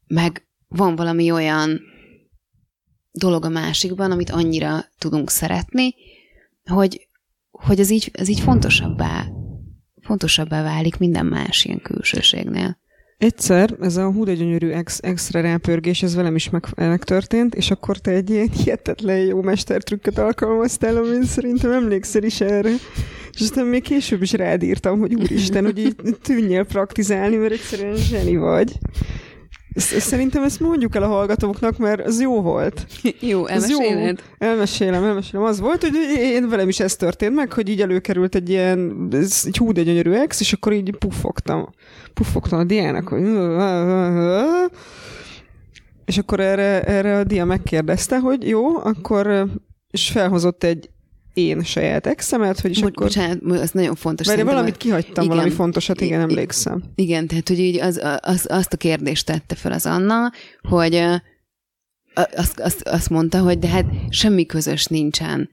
[0.07, 1.81] meg van valami olyan
[3.13, 5.95] dolog a másikban, amit annyira tudunk szeretni,
[6.65, 7.09] hogy,
[7.51, 9.27] hogy ez, így, ez így fontosabbá,
[10.01, 12.79] fontosabbá válik minden más ilyen külsőségnél.
[13.19, 17.99] Egyszer ez a hú gyönyörű ex, extra rápörgés, ez velem is meg, megtörtént, és akkor
[17.99, 22.71] te egy ilyen hihetetlen jó mestertrükköt alkalmaztál, amin szerintem emlékszel is erre.
[23.39, 27.97] És aztán még később is rád írtam, hogy úristen, hogy így tűnjél praktizálni, mert egyszerűen
[27.97, 28.79] zseni vagy.
[29.77, 32.87] Szerintem ezt mondjuk el a hallgatóknak, mert az jó volt.
[33.21, 34.23] Jó, elmeséled?
[34.39, 34.49] Jó.
[34.49, 35.47] Elmesélem, elmesélem.
[35.47, 39.43] Az volt, hogy én velem is ez történt meg, hogy így előkerült egy ilyen, ez
[39.47, 41.69] egy hú, de gyönyörű ex, és akkor így puffogtam.
[42.15, 43.23] Puffogtam a diának, hogy
[46.05, 49.47] és akkor erre, erre a dia megkérdezte, hogy jó, akkor
[49.91, 50.91] és felhozott egy
[51.39, 53.07] én saját exemet, hogy is Bocs, akkor...
[53.07, 54.27] Bocsánat, ez nagyon fontos.
[54.27, 56.83] Mert valamit kihagytam, igen, valami fontosat, igen, emlékszem.
[56.95, 60.33] Igen, tehát hogy így az, az, azt a kérdést tette fel az Anna,
[60.69, 60.95] hogy
[62.35, 65.51] azt, azt, azt mondta, hogy de hát semmi közös nincsen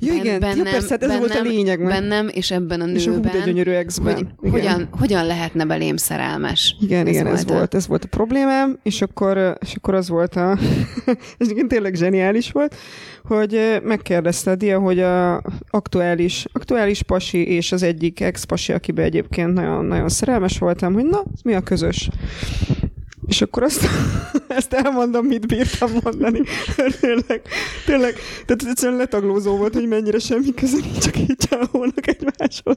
[0.00, 1.78] Ja, igen, bennem, ja, persze, hát ez bennem, volt a lényeg.
[1.78, 2.00] Mert...
[2.00, 3.00] Bennem és ebben a nőben.
[3.00, 4.14] És a hú, gyönyörű exben.
[4.14, 4.50] Hogy, igen.
[4.50, 6.76] hogyan, hogyan lehetne belém szerelmes.
[6.80, 7.52] Igen, ez igen, volt ez, a...
[7.52, 10.58] volt, ez volt a problémám, és akkor, és akkor az volt a...
[11.38, 12.74] igen tényleg zseniális volt,
[13.24, 19.52] hogy megkérdezte a Dia, hogy a aktuális, aktuális pasi és az egyik ex-pasi, akiben egyébként
[19.52, 22.08] nagyon, nagyon szerelmes voltam, hogy na, mi a közös?
[23.26, 23.86] És akkor azt,
[24.48, 26.40] ezt elmondom, mit bírtam mondani.
[27.00, 27.42] Tényleg,
[27.86, 28.14] tényleg,
[28.46, 32.76] tehát egyszerűen letaglózó volt, hogy mennyire semmi köze nincs csak egy csávónak egymáshoz.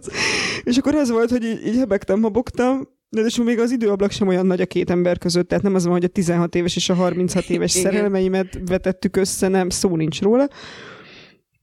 [0.63, 4.27] És akkor ez volt, hogy így, így hebegtem, habogtam, de és még az időablak sem
[4.27, 6.89] olyan nagy a két ember között, tehát nem az van, hogy a 16 éves és
[6.89, 10.47] a 36 éves szerelmeimet vetettük össze, nem, szó nincs róla.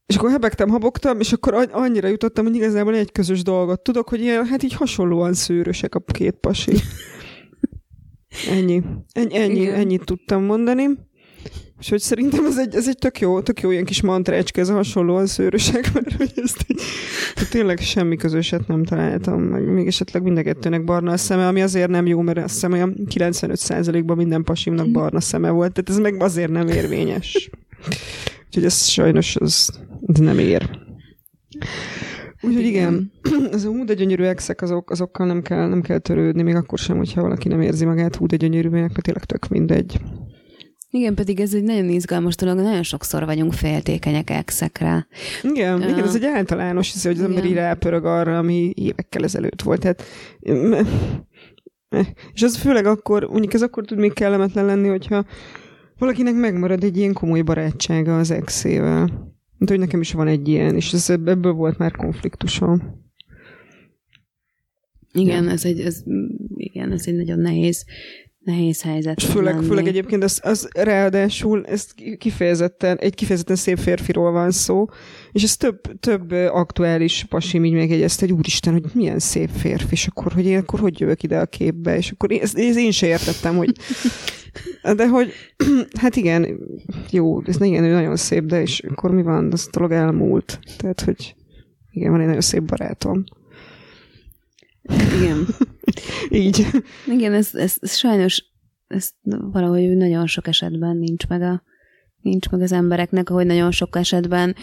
[0.07, 4.21] És akkor hebegtem, habogtam, és akkor annyira jutottam, hogy igazából egy közös dolgot tudok, hogy
[4.21, 6.73] ilyen, hát így hasonlóan szőrösek a két pasi.
[8.51, 8.83] Ennyi.
[9.13, 10.87] Ennyi, ennyi ennyit tudtam mondani.
[11.79, 14.71] És hogy szerintem ez egy, ez egy tök jó, tök jó ilyen kis mantrácska, ez
[14.71, 16.81] hasonlóan szőrösek, mert hogy ezt így,
[17.51, 21.63] tényleg semmi közöset nem találtam, meg még esetleg mind a kettőnek barna a szeme, ami
[21.63, 25.99] azért nem jó, mert azt hiszem olyan 95%-ban minden pasimnak barna szeme volt, tehát ez
[25.99, 27.51] meg azért nem érvényes.
[28.47, 29.71] Úgyhogy ez sajnos az,
[30.07, 30.71] az nem ér.
[32.47, 33.13] Úgyhogy igen.
[33.53, 36.79] az a hú, de gyönyörű exek, azok, azokkal nem kell, nem kell törődni, még akkor
[36.79, 40.01] sem, hogyha valaki nem érzi magát hú, de gyönyörűnek, mert tényleg tök mindegy.
[40.91, 45.07] Igen, pedig ez egy nagyon izgalmas dolog, nagyon sokszor vagyunk féltékenyek exekre.
[45.43, 49.25] Igen, uh, igen, ez egy általános, hisz, hogy az ember így rápörög arra, ami évekkel
[49.25, 49.81] ezelőtt volt.
[49.81, 50.03] Tehát,
[52.33, 55.25] és az főleg akkor, mondjuk ez akkor tud még kellemetlen lenni, hogyha
[55.99, 59.35] valakinek megmarad egy ilyen komoly barátsága az exével.
[59.59, 63.05] Mint hogy nekem is van egy ilyen, és ez, ebből volt már konfliktusom.
[65.13, 65.51] Igen, ja.
[65.51, 66.03] ez egy, ez,
[66.57, 67.85] igen, ez egy nagyon nehéz
[68.47, 69.17] nehéz helyzet.
[69.17, 71.87] És főleg, főleg egyébként az, az ráadásul ez
[72.19, 74.87] kifejezetten, egy kifejezetten szép férfiról van szó,
[75.33, 80.07] és ez több, több aktuális pasim így megjegyezte, hogy úristen, hogy milyen szép férfi, és
[80.07, 82.91] akkor hogy én akkor hogy jövök ide a képbe, és akkor én, ezt, ezt én
[82.91, 83.73] se értettem, hogy
[84.97, 85.33] de hogy,
[86.01, 86.59] hát igen,
[87.11, 90.59] jó, ez igen, nagyon szép, de és akkor mi van, az a dolog elmúlt.
[90.77, 91.35] Tehát, hogy
[91.91, 93.25] igen, van egy nagyon szép barátom.
[95.23, 95.47] Igen.
[96.43, 96.67] Így.
[97.07, 98.45] Igen, ez, ez, ez sajnos
[98.87, 101.63] ez valahogy nagyon sok esetben nincs meg a
[102.21, 104.55] nincs meg az embereknek, ahogy nagyon sok esetben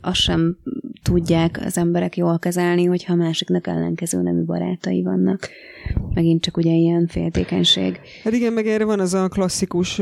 [0.00, 0.56] azt sem
[1.02, 5.48] tudják az emberek jól kezelni, hogyha a másiknak ellenkező nemű barátai vannak.
[6.14, 8.00] Megint csak ugye ilyen féltékenység.
[8.24, 10.00] Hát igen, meg erre van az a klasszikus,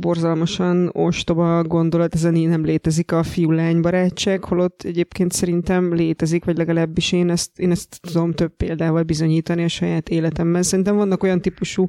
[0.00, 6.56] borzalmasan ostoba gondolat, ez a nem létezik a fiú-lány barátság, holott egyébként szerintem létezik, vagy
[6.56, 10.62] legalábbis én ezt, én ezt tudom több példával bizonyítani a saját életemben.
[10.62, 11.86] Szerintem vannak olyan típusú,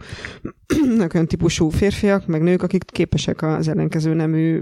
[1.13, 4.61] olyan típusú férfiak, meg nők, akik képesek az ellenkező nemű,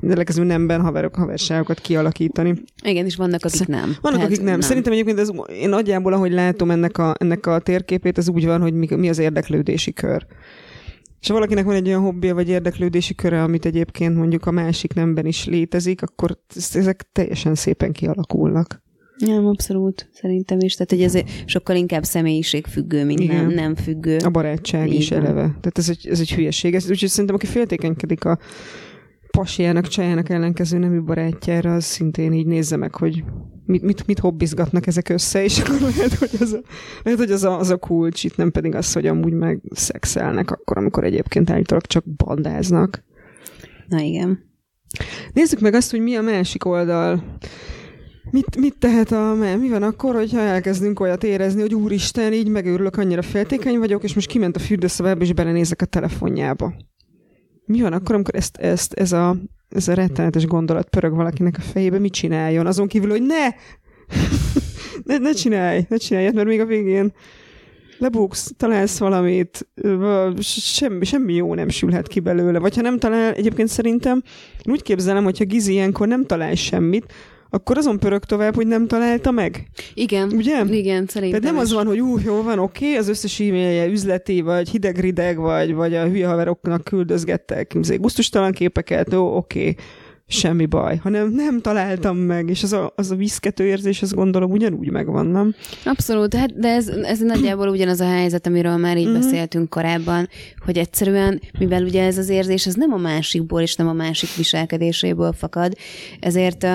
[0.00, 2.54] ellenkező nemben haverok, haverságokat kialakítani.
[2.84, 3.96] Igen, és vannak, akik nem.
[4.00, 4.46] Vannak, Tehát akik nem.
[4.46, 4.60] nem.
[4.60, 8.60] Szerintem egyébként ez, én nagyjából, ahogy látom ennek a, ennek a térképét, ez úgy van,
[8.60, 10.26] hogy mi, mi az érdeklődési kör.
[11.20, 14.94] És ha valakinek van egy olyan hobbija vagy érdeklődési köre, amit egyébként mondjuk a másik
[14.94, 16.38] nemben is létezik, akkor
[16.74, 18.86] ezek teljesen szépen kialakulnak.
[19.18, 20.74] Nem, abszolút, szerintem is.
[20.74, 23.36] Tehát, hogy ez sokkal inkább személyiségfüggő, mint Igen.
[23.36, 24.16] nem, nem függő.
[24.16, 24.98] A barátság Igen.
[24.98, 25.40] is eleve.
[25.40, 26.74] Tehát ez egy, ez egy hülyeség.
[26.74, 28.38] Ez, úgyhogy szerintem, aki féltékenykedik a
[29.30, 33.24] pasiának, csajának ellenkező nemű barátjára, az szintén így nézze meg, hogy
[33.66, 36.60] mit, mit, mit hobbizgatnak ezek össze, és akkor lehet, hogy az a,
[37.02, 40.50] lehet, hogy az a, az a kulcs, itt nem pedig az, hogy amúgy meg szexelnek
[40.50, 43.04] akkor, amikor egyébként állítólag csak bandáznak.
[43.88, 44.46] Na igen.
[45.32, 47.38] Nézzük meg azt, hogy mi a másik oldal.
[48.30, 52.96] Mit, mit tehet a mi van akkor, hogyha elkezdünk olyat érezni, hogy úristen, így megőrülök,
[52.96, 56.74] annyira féltékeny vagyok, és most kiment a fürdőszobába, és belenézek a telefonjába
[57.68, 59.36] mi van akkor, amikor ezt, ezt, ez, a,
[59.68, 62.66] ez a rettenetes gondolat pörög valakinek a fejébe, mit csináljon?
[62.66, 63.46] Azon kívül, hogy ne!
[65.08, 67.12] ne, ne csinálj, ne csinálj, mert még a végén
[67.98, 69.68] lebuksz, találsz valamit,
[70.50, 72.58] semmi, semmi jó nem sülhet ki belőle.
[72.58, 74.22] Vagy ha nem talál, egyébként szerintem
[74.64, 77.12] úgy képzelem, hogyha Gizi ilyenkor nem talál semmit,
[77.50, 79.66] akkor azon pörög tovább, hogy nem találta meg.
[79.94, 80.32] Igen.
[80.32, 80.64] Ugye?
[80.64, 81.40] Igen, szerintem.
[81.40, 84.68] Tehát nem az van, hogy úgy jó van, oké, okay, az összes e-mailje üzleti, vagy
[84.68, 89.60] hideg-rideg, vagy, vagy a hülye haveroknak küldözgettek gusztustalan képeket, ó, oké.
[89.60, 89.76] Okay
[90.30, 94.50] semmi baj, hanem nem találtam meg, és az a, az a viszkető érzés, azt gondolom
[94.50, 95.54] ugyanúgy megvan, nem?
[95.84, 99.20] Abszolút, hát, de ez, ez nagyjából ugyanaz a helyzet, amiről már így mm-hmm.
[99.20, 100.28] beszéltünk korábban,
[100.64, 104.34] hogy egyszerűen, mivel ugye ez az érzés, ez nem a másikból, és nem a másik
[104.36, 105.72] viselkedéséből fakad,
[106.20, 106.66] ezért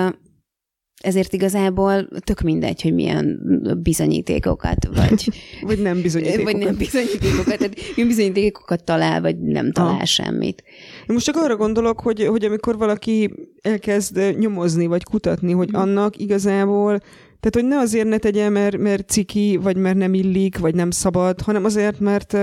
[1.04, 3.40] ezért igazából tök mindegy, hogy milyen
[3.82, 5.28] bizonyítékokat, vagy...
[5.68, 6.52] vagy nem bizonyítékokat.
[6.52, 10.04] Vagy nem bizonyítékokat, tehát milyen bizonyítékokat talál, vagy nem talál ah.
[10.04, 10.62] semmit.
[11.06, 15.80] Most csak arra gondolok, hogy, hogy amikor valaki elkezd nyomozni, vagy kutatni, hogy hmm.
[15.80, 17.00] annak igazából
[17.40, 20.90] tehát, hogy ne azért ne tegye, mert, mert ciki, vagy mert nem illik, vagy nem
[20.90, 22.36] szabad, hanem azért, mert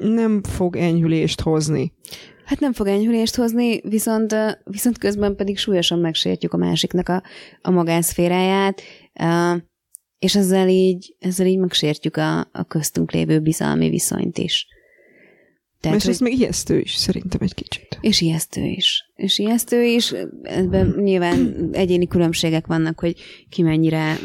[0.00, 1.92] nem fog enyhülést hozni.
[2.48, 4.34] Hát nem fog enyhülést hozni, viszont,
[4.64, 7.22] viszont közben pedig súlyosan megsértjük a másiknak a,
[7.62, 8.82] a magánszféráját,
[10.18, 14.66] és ezzel így, ezzel így megsértjük a, a köztünk lévő bizalmi viszonyt is.
[15.80, 16.12] Tehát, és hogy...
[16.12, 17.98] ez még ijesztő is, szerintem egy kicsit.
[18.00, 19.10] És ijesztő is.
[19.14, 20.14] És ijesztő is.
[20.42, 23.14] Ebben nyilván egyéni különbségek vannak, hogy
[23.48, 24.18] ki mennyire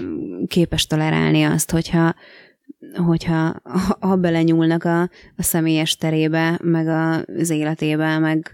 [0.47, 2.15] képes tolerálni azt, hogyha,
[3.05, 3.61] hogyha
[3.99, 5.01] ha belenyúlnak a,
[5.35, 8.53] a személyes terébe, meg az életébe, meg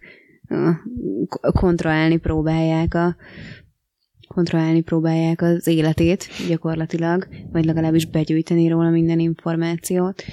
[1.54, 3.16] kontrollálni próbálják a
[4.28, 10.24] kontrollálni próbálják az életét gyakorlatilag, vagy legalábbis begyűjteni róla minden információt.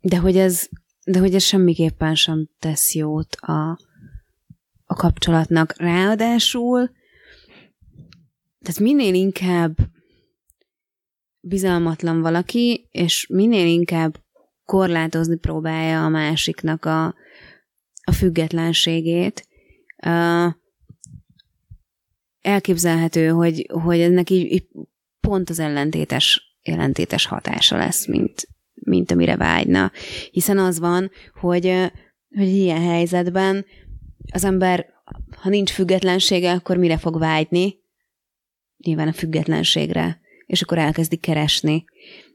[0.00, 0.68] De hogy ez,
[1.04, 3.78] de hogy ez semmiképpen sem tesz jót a,
[4.84, 5.74] a kapcsolatnak.
[5.76, 6.90] Ráadásul,
[8.60, 9.76] tehát minél inkább
[11.48, 14.20] bizalmatlan valaki, és minél inkább
[14.64, 17.04] korlátozni próbálja a másiknak a,
[18.04, 19.48] a függetlenségét,
[20.06, 20.52] uh,
[22.40, 24.66] elképzelhető, hogy, hogy ennek így, így
[25.20, 29.92] pont az ellentétes, ellentétes hatása lesz, mint, mint amire vágyna.
[30.30, 31.92] Hiszen az van, hogy,
[32.36, 33.66] hogy ilyen helyzetben
[34.32, 34.86] az ember,
[35.36, 37.74] ha nincs függetlensége, akkor mire fog vágyni?
[38.76, 40.20] Nyilván a függetlenségre.
[40.48, 41.84] És akkor elkezdik keresni.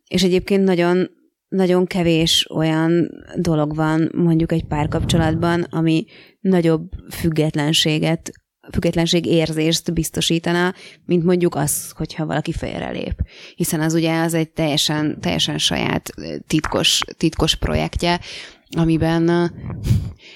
[0.07, 1.09] És egyébként nagyon,
[1.47, 6.05] nagyon kevés olyan dolog van mondjuk egy párkapcsolatban, ami
[6.39, 8.31] nagyobb függetlenséget
[8.71, 10.73] függetlenség érzést biztosítana,
[11.05, 13.15] mint mondjuk az, hogyha valaki félrelép.
[13.55, 16.09] Hiszen az ugye az egy teljesen, teljesen saját
[16.47, 18.19] titkos, titkos projektje,
[18.77, 19.51] amiben,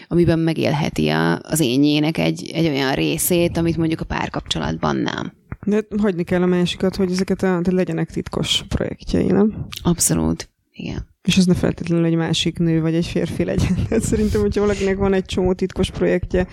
[0.08, 5.34] amiben megélheti a, az ényének egy, egy olyan részét, amit mondjuk a párkapcsolatban nem.
[5.66, 9.68] De hagyni kell a másikat, hogy ezeket a, de legyenek titkos projektjei, nem?
[9.84, 11.08] Abszolút, igen.
[11.24, 13.76] És ez ne feltétlenül egy másik nő, vagy egy férfi legyen.
[13.90, 16.48] Tehát szerintem, hogyha valakinek van egy csomó titkos projektje,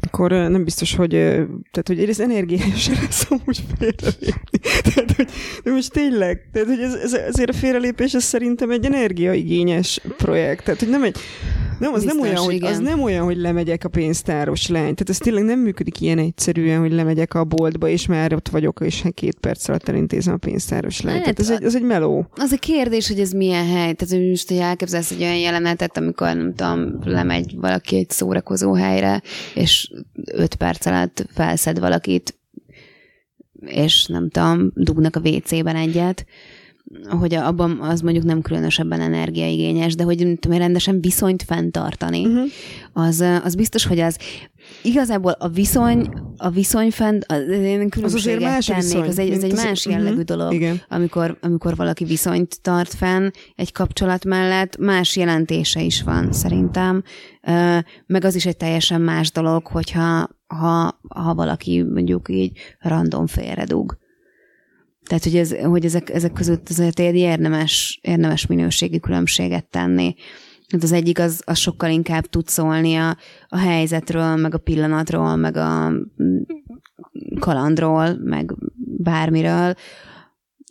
[0.00, 4.58] akkor nem biztos, hogy, tehát, hogy ez energiás lesz amúgy félrelépni.
[4.94, 5.28] Tehát, hogy,
[5.64, 10.64] de most tényleg, tehát, hogy ez, ez, ezért a félrelépés ez szerintem egy energiaigényes projekt.
[10.64, 11.16] Tehát, hogy nem egy,
[11.78, 14.82] nem, az, Biztos, nem olyan, hogy, az nem olyan, hogy lemegyek a pénztáros lány.
[14.82, 18.80] Tehát ez tényleg nem működik ilyen egyszerűen, hogy lemegyek a boltba, és már ott vagyok,
[18.84, 21.14] és két perc alatt elintézem a pénztáros lány.
[21.14, 22.26] Hát, Tehát ez egy, ez egy meló.
[22.34, 23.92] Az a kérdés, hogy ez milyen hely.
[23.92, 28.74] Tehát, hogy most hogy elképzelsz egy olyan jelenetet, amikor nem tudom, lemegy valaki egy szórakozó
[28.74, 29.22] helyre,
[29.54, 29.92] és
[30.24, 32.34] öt perc alatt felszed valakit,
[33.66, 36.26] és nem tudom, dugnak a WC-ben egyet,
[37.08, 42.50] hogy abban az mondjuk nem különösebben energiaigényes, de hogy tudom, rendesen viszonyt fenntartani, uh-huh.
[42.92, 44.18] az, az biztos, hogy az
[44.82, 49.32] igazából a viszony, a viszony fent, az, én az azért más tennék, viszony, az egy,
[49.32, 50.24] az egy más jellegű uh-huh.
[50.24, 50.80] dolog, Igen.
[50.88, 57.02] Amikor, amikor valaki viszonyt tart fenn egy kapcsolat mellett, más jelentése is van szerintem,
[58.06, 64.02] meg az is egy teljesen más dolog, hogyha ha, ha valaki mondjuk így random félredug.
[65.04, 70.14] Tehát, hogy, ez, hogy ezek, ezek között azért érdemes, érdemes minőségi különbséget tenni.
[70.68, 73.16] Hát az egyik az, az sokkal inkább tud szólni a,
[73.48, 75.92] a helyzetről, meg a pillanatról, meg a
[77.38, 78.54] kalandról, meg
[78.98, 79.74] bármiről.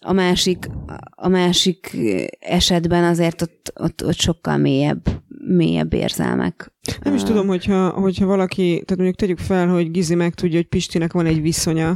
[0.06, 0.70] A másik,
[1.10, 1.98] a másik
[2.40, 6.74] esetben azért ott, ott, ott sokkal mélyebb, mélyebb érzelmek.
[7.04, 11.14] Nem is tudom, hogyha, hogyha valaki, tehát mondjuk tegyük fel, hogy Gizi megtudja, hogy Pistinek
[11.14, 11.94] van egy viszonya,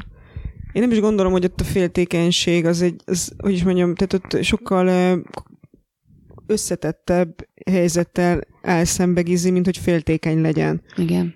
[0.71, 4.13] én nem is gondolom, hogy ott a féltékenység az egy, az, hogy is mondjam, tehát
[4.13, 5.19] ott sokkal
[6.47, 10.81] összetettebb helyzettel áll szembe Gizi, mint hogy féltékeny legyen.
[10.95, 11.35] Igen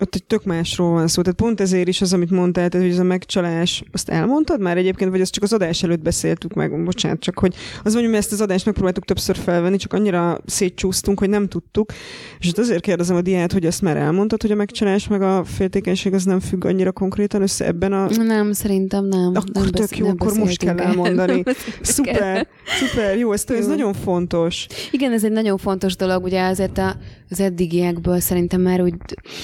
[0.00, 1.22] ott egy tök másról van szó.
[1.22, 4.76] Tehát pont ezért is az, amit mondtál, tehát, hogy ez a megcsalás, azt elmondtad már
[4.76, 8.18] egyébként, vagy azt csak az adás előtt beszéltük meg, bocsánat, csak hogy az mondjuk, mi
[8.18, 11.92] ezt az adást megpróbáltuk többször felvenni, csak annyira szétcsúsztunk, hogy nem tudtuk.
[12.38, 15.44] És ott azért kérdezem a diát, hogy ezt már elmondtad, hogy a megcsalás meg a
[15.44, 18.08] féltékenység az nem függ annyira konkrétan össze ebben a...
[18.16, 19.32] Nem, szerintem nem.
[19.34, 21.42] Akkor nem tök besz- jó, akkor most kell elmondani.
[21.82, 24.66] szuper, szuper, jó, ez, ez nagyon fontos.
[24.90, 26.96] Igen, ez egy nagyon fontos dolog, ugye azért a,
[27.30, 28.94] az eddigiekből szerintem már úgy,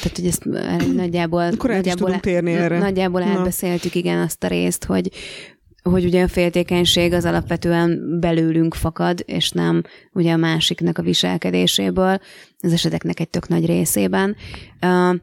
[0.00, 0.44] tehát hogy ezt
[1.02, 2.78] nagyjából, Akkor nagyjából, térni erre.
[2.78, 5.10] nagyjából elbeszéltük, igen, azt a részt, hogy,
[5.82, 12.18] hogy ugye a féltékenység az alapvetően belőlünk fakad, és nem ugye a másiknak a viselkedéséből,
[12.60, 14.36] az eseteknek egy tök nagy részében.
[14.82, 15.16] Uh,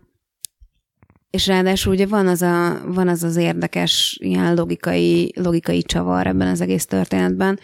[1.30, 6.48] és ráadásul ugye van az, a, van az az érdekes ilyen logikai, logikai csavar ebben
[6.48, 7.60] az egész történetben,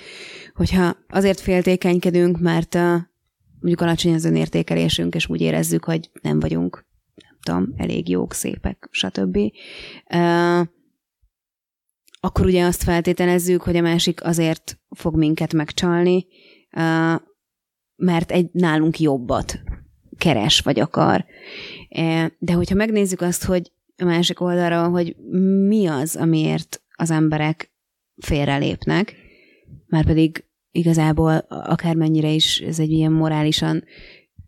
[0.54, 2.96] hogyha azért féltékenykedünk, mert uh,
[3.66, 6.86] mondjuk alacsony az önértékelésünk, és úgy érezzük, hogy nem vagyunk
[7.42, 9.38] tudom, elég jók, szépek, stb.
[10.14, 10.68] Uh,
[12.20, 16.26] akkor ugye azt feltételezzük, hogy a másik azért fog minket megcsalni,
[16.78, 17.22] uh,
[17.96, 19.60] mert egy nálunk jobbat
[20.18, 21.26] keres vagy akar.
[22.38, 25.16] De hogyha megnézzük azt, hogy a másik oldalról, hogy
[25.68, 27.72] mi az, amiért az emberek
[28.18, 29.16] félrelépnek,
[29.88, 30.46] már pedig
[30.76, 33.84] igazából akármennyire is ez egy ilyen morálisan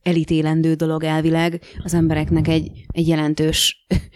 [0.03, 3.75] elítélendő dolog elvileg, az embereknek egy, egy jelentős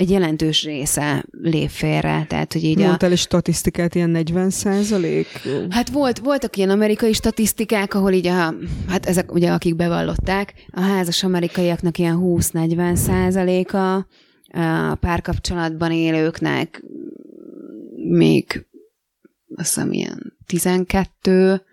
[0.00, 3.16] egy jelentős része lép félre, tehát hogy így Mondtál a...
[3.16, 5.26] statisztikát, ilyen 40 százalék?
[5.68, 8.54] Hát volt, voltak ilyen amerikai statisztikák, ahol így a,
[8.88, 13.94] hát ezek ugye akik bevallották, a házas amerikaiaknak ilyen 20-40 százaléka,
[14.52, 16.82] a párkapcsolatban élőknek
[17.96, 18.66] még
[19.54, 21.64] azt hiszem ilyen 12,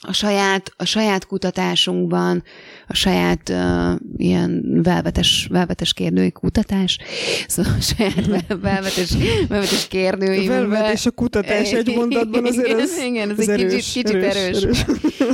[0.00, 2.42] a saját, a saját kutatásunkban,
[2.86, 6.98] a saját uh, ilyen velvetes, velvetes kérdői kutatás,
[7.46, 9.10] szóval a saját velvetes,
[9.48, 10.64] velvetes kérdőinkben.
[10.64, 14.04] A velvet és a kutatás egy mondatban azért az, Igen, ez, ez egy erős, kicsit,
[14.04, 14.34] kicsit erős.
[14.34, 14.62] erős.
[14.62, 14.84] erős.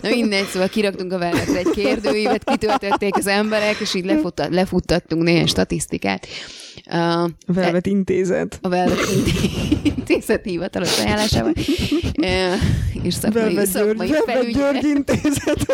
[0.02, 5.22] Na mindegy, szóval kiraktunk a velvetre egy kérdőívet, kitöltötték az emberek, és így lefuttat, lefuttattunk
[5.22, 6.26] néhány statisztikát.
[6.84, 8.58] A Velvet Intézet.
[8.62, 8.98] A Velvet
[9.82, 11.52] Intézet hivatalos ajánlásával.
[13.02, 15.66] És szakmai, Velvet szakmai Velvet György Intézet.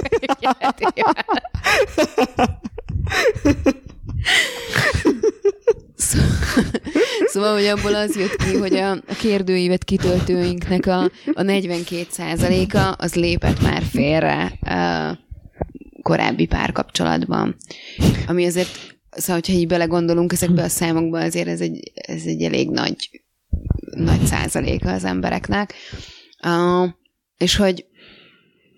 [7.27, 11.03] Szóval, hogy abból az jött ki, hogy a, a kérdőívet kitöltőinknek a,
[11.33, 15.19] a 42%-a az lépett már félre a
[16.03, 17.57] korábbi párkapcsolatban.
[18.27, 22.71] Ami azért, szóval, hogyha így belegondolunk ezekbe a számokba, azért ez egy, ez egy elég
[22.71, 23.23] nagy,
[23.91, 25.75] nagy százaléka az embereknek.
[26.43, 26.89] Uh,
[27.37, 27.87] és hogy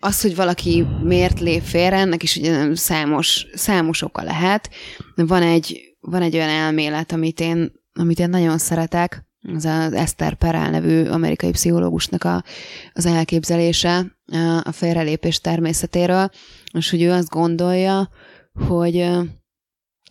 [0.05, 4.71] az, hogy valaki miért lép félre, ennek is ugye számos, számos oka lehet.
[5.15, 9.25] Van egy, van egy olyan elmélet, amit én, amit én nagyon szeretek,
[9.55, 12.45] az az Esther Perel nevű amerikai pszichológusnak a,
[12.93, 14.19] az elképzelése
[14.63, 16.31] a félrelépés természetéről,
[16.73, 18.11] és hogy ő azt gondolja,
[18.53, 19.09] hogy,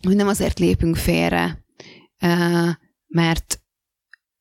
[0.02, 1.64] hogy nem azért lépünk félre,
[3.06, 3.60] mert,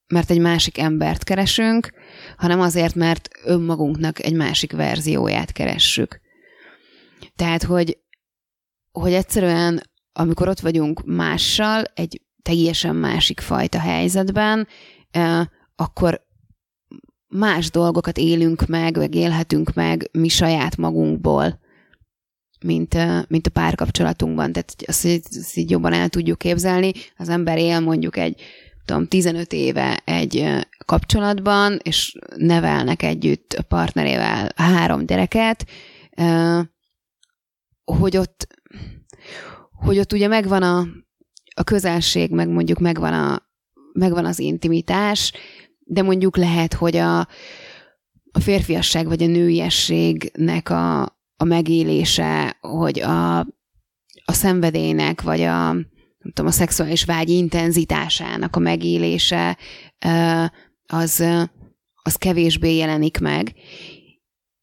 [0.08, 1.94] mert egy másik embert keresünk,
[2.42, 6.20] hanem azért, mert önmagunknak egy másik verzióját keressük.
[7.36, 7.98] Tehát, hogy,
[8.92, 9.84] hogy egyszerűen,
[10.14, 14.68] amikor ott vagyunk mással, egy teljesen másik fajta helyzetben,
[15.76, 16.26] akkor
[17.28, 21.60] más dolgokat élünk meg, vagy élhetünk meg mi saját magunkból,
[22.66, 24.52] mint, mint a párkapcsolatunkban.
[24.52, 25.06] Tehát azt,
[25.38, 26.92] azt így jobban el tudjuk képzelni.
[27.18, 28.42] Az ember él mondjuk egy
[28.92, 35.66] tudom, 15 éve egy kapcsolatban, és nevelnek együtt a partnerével három gyereket,
[37.84, 38.48] hogy ott,
[39.72, 40.88] hogy ott ugye megvan a,
[41.56, 43.42] a közelség, meg mondjuk megvan, a,
[43.94, 45.34] megvan az intimitás,
[45.80, 47.20] de mondjuk lehet, hogy a,
[48.32, 51.02] a férfiasság vagy a nőiességnek a,
[51.36, 53.40] a megélése, hogy a,
[54.26, 55.76] a szenvedélynek, vagy a,
[56.22, 59.58] nem tudom, a szexuális vágy intenzitásának a megélése
[60.88, 61.24] az,
[62.04, 63.54] az kevésbé jelenik meg.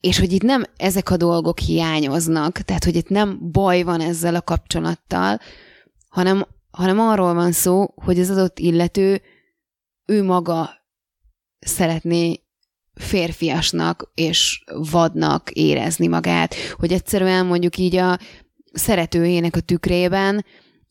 [0.01, 4.35] És hogy itt nem ezek a dolgok hiányoznak, tehát hogy itt nem baj van ezzel
[4.35, 5.39] a kapcsolattal,
[6.09, 9.23] hanem, hanem arról van szó, hogy az adott illető
[10.07, 10.71] ő maga
[11.59, 12.43] szeretné
[12.95, 18.19] férfiasnak és vadnak érezni magát, hogy egyszerűen mondjuk így a
[18.73, 20.45] szeretőjének a tükrében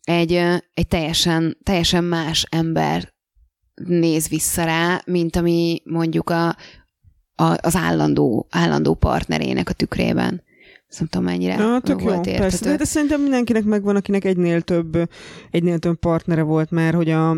[0.08, 0.34] egy,
[0.74, 3.14] egy teljesen, teljesen más ember
[3.76, 6.47] néz vissza rá, mint ami mondjuk a,
[7.36, 10.43] a, az állandó, állandó partnerének a tükrében.
[10.89, 12.39] Ezt nem tudom, mennyire ja, tök volt jó, értető.
[12.39, 12.70] persze.
[12.70, 15.10] De, de szerintem mindenkinek megvan, akinek egynél több,
[15.51, 17.30] egynél több partnere volt már, hogy a,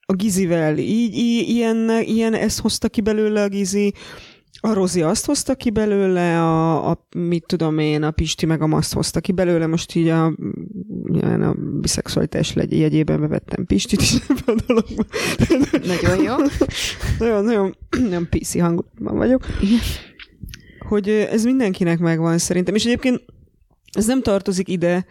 [0.00, 3.94] a Gizivel így, így ilyen, ilyen ezt hozta ki belőle a Gizi,
[4.64, 8.66] a Rozi azt hozta ki belőle, a, a mit tudom én, a Pisti meg a
[8.66, 10.26] Maszt hozta ki belőle, most így a,
[11.40, 15.06] a biszexualitás legy, jegyében bevettem Pistit is ebben a dologban.
[15.86, 16.34] Nagyon jó.
[17.18, 19.46] nagyon, nagyon, nagyon PC hangulatban vagyok.
[20.88, 23.24] Hogy ez mindenkinek megvan szerintem, és egyébként
[23.92, 25.06] ez nem tartozik ide,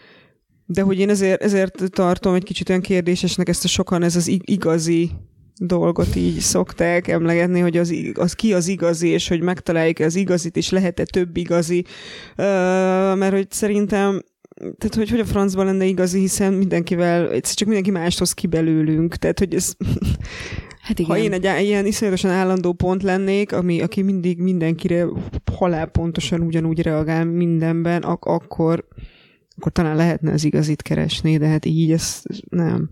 [0.65, 4.27] de hogy én ezért, ezért tartom egy kicsit olyan kérdésesnek ezt a sokan, ez az
[4.43, 5.11] igazi
[5.57, 10.57] dolgot így szokták emlegetni, hogy az, az ki az igazi, és hogy megtaláljuk az igazit,
[10.57, 11.85] és lehet-e több igazi,
[12.37, 12.45] uh,
[13.15, 14.21] mert hogy szerintem
[14.77, 18.47] tehát, hogy, hogy a francban lenne igazi, hiszen mindenkivel, egyszer csak mindenki mást hoz ki
[18.47, 19.15] belőlünk.
[19.15, 19.73] Tehát, hogy ez...
[20.81, 21.11] Hát igen.
[21.11, 25.07] Ha én egy ilyen iszonyatosan állandó pont lennék, ami, aki mindig mindenkire
[25.51, 28.87] halál pontosan ugyanúgy reagál mindenben, ak- akkor,
[29.57, 32.89] akkor talán lehetne az igazit keresni, de hát így ez nem.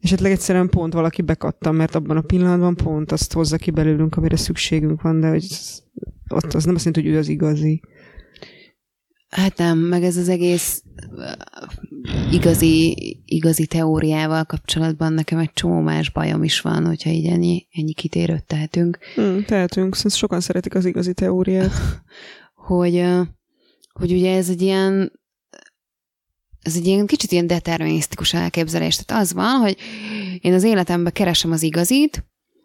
[0.00, 4.36] Esetleg egyszerűen pont valaki bekattam, mert abban a pillanatban pont azt hozza ki belőlünk, amire
[4.36, 5.46] szükségünk van, de hogy
[6.28, 7.80] ott az nem azt jelenti, hogy ő az igazi.
[9.28, 10.82] Hát nem, meg ez az egész
[12.32, 17.92] igazi, igazi teóriával kapcsolatban nekem egy csomó más bajom is van, hogyha így ennyi, ennyi
[17.92, 18.98] kitérőt tehetünk.
[19.14, 21.72] Hmm, tehetünk, szóval sokan szeretik az igazi teóriát.
[22.68, 23.04] hogy,
[23.92, 25.19] hogy ugye ez egy ilyen
[26.62, 28.96] ez egy ilyen kicsit ilyen determinisztikus elképzelés.
[28.96, 29.76] Tehát az van, hogy
[30.40, 32.24] én az életemben keresem az igazit,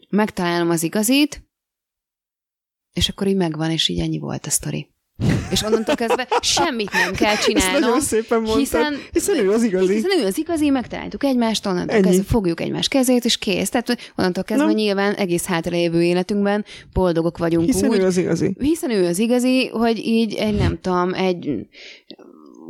[0.09, 1.43] megtalálom az igazit,
[2.93, 4.93] és akkor így megvan, és így ennyi volt a sztori.
[5.51, 7.73] És onnantól kezdve semmit nem kell csinálnom.
[7.73, 9.93] Ezt nagyon szépen mondtad, hiszen, hiszen ő az igazi.
[9.93, 12.05] Hiszen ő az igazi, megtaláltuk egymást, onnantól Ennyi.
[12.05, 13.69] kezdve fogjuk egymás kezét, és kész.
[13.69, 14.71] Tehát onnantól kezdve Na.
[14.71, 17.97] nyilván egész hátralévő életünkben boldogok vagyunk hiszen úgy.
[17.97, 18.55] ő az igazi.
[18.59, 21.67] Hiszen ő az igazi, hogy így egy, nem tudom, egy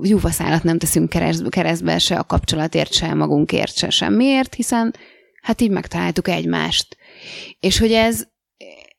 [0.02, 1.10] júvaszálat nem teszünk
[1.50, 4.96] keresztbe se a kapcsolatért, se magunkért, se semmiért, hiszen
[5.42, 6.98] hát így megtaláltuk egymást.
[7.60, 8.28] És hogy ez,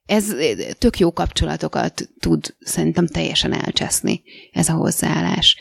[0.07, 0.35] ez
[0.79, 4.23] tök jó kapcsolatokat tud szerintem teljesen elcseszni,
[4.53, 5.59] ez a hozzáállás.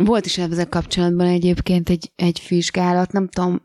[0.00, 3.62] Volt is ezzel kapcsolatban egyébként egy, egy vizsgálat, nem tudom,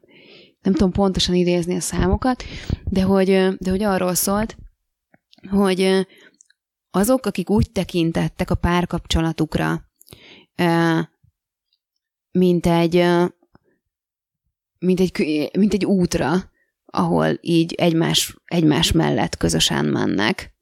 [0.62, 2.44] nem tudom pontosan idézni a számokat,
[2.84, 4.58] de hogy, de hogy arról szólt,
[5.50, 6.08] hogy
[6.92, 9.89] azok, akik úgy tekintettek a párkapcsolatukra,
[12.32, 13.06] mint egy,
[14.80, 16.52] mint egy, mint egy útra,
[16.86, 20.54] ahol így egymás, egymás mellett közösen mennek,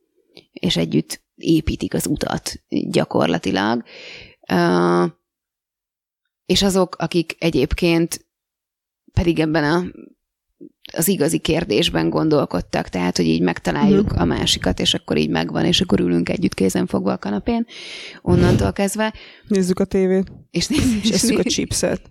[0.52, 3.84] és együtt építik az utat gyakorlatilag.
[6.46, 8.26] És azok, akik egyébként
[9.14, 9.84] pedig ebben a
[10.94, 14.18] az igazi kérdésben gondolkodtak, tehát, hogy így megtaláljuk mm.
[14.18, 17.66] a másikat, és akkor így megvan, és akkor ülünk együtt kézen fogva a kanapén,
[18.22, 19.14] onnantól kezdve.
[19.48, 20.32] Nézzük a tévét.
[20.52, 22.02] És nézzük és a chipset.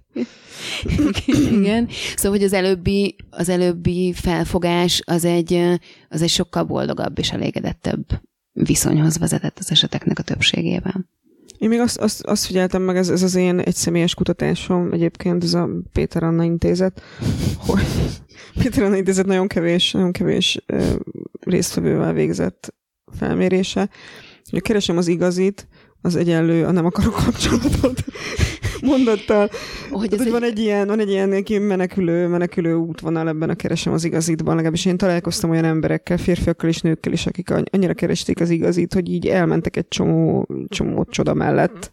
[1.27, 1.89] Igen.
[2.17, 5.63] Szóval, hogy az előbbi, az előbbi felfogás az egy,
[6.09, 8.05] az egy sokkal boldogabb és elégedettebb
[8.53, 11.09] viszonyhoz vezetett az eseteknek a többségében.
[11.59, 15.45] Én még azt, azt, azt figyeltem meg, ez, ez az én egy személyes kutatásom, egyébként
[15.45, 17.03] ez a Péter Anna intézet,
[17.57, 17.85] hogy
[18.63, 20.65] Péter Anna intézet nagyon kevés, nagyon kevés
[21.41, 22.75] résztvevővel végzett
[23.19, 23.89] felmérése.
[24.51, 25.69] Hogy keresem az igazit,
[26.01, 28.05] az egyenlő a nem akarok kapcsolatot
[28.83, 29.51] mondattal.
[29.91, 30.31] Hogy ez egy...
[30.31, 34.85] van egy ilyen, van egy ilyen menekülő, menekülő útvonal ebben a keresem az igazitban, legalábbis
[34.85, 39.27] én találkoztam olyan emberekkel, férfiakkal és nőkkel is, akik annyira keresték az igazit, hogy így
[39.27, 41.91] elmentek egy csomó, csomó csoda mellett.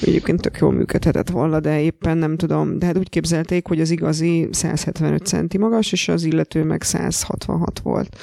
[0.00, 2.78] Egyébként tök jól működhetett volna, de éppen nem tudom.
[2.78, 7.78] De hát úgy képzelték, hogy az igazi 175 centi magas, és az illető meg 166
[7.78, 8.16] volt.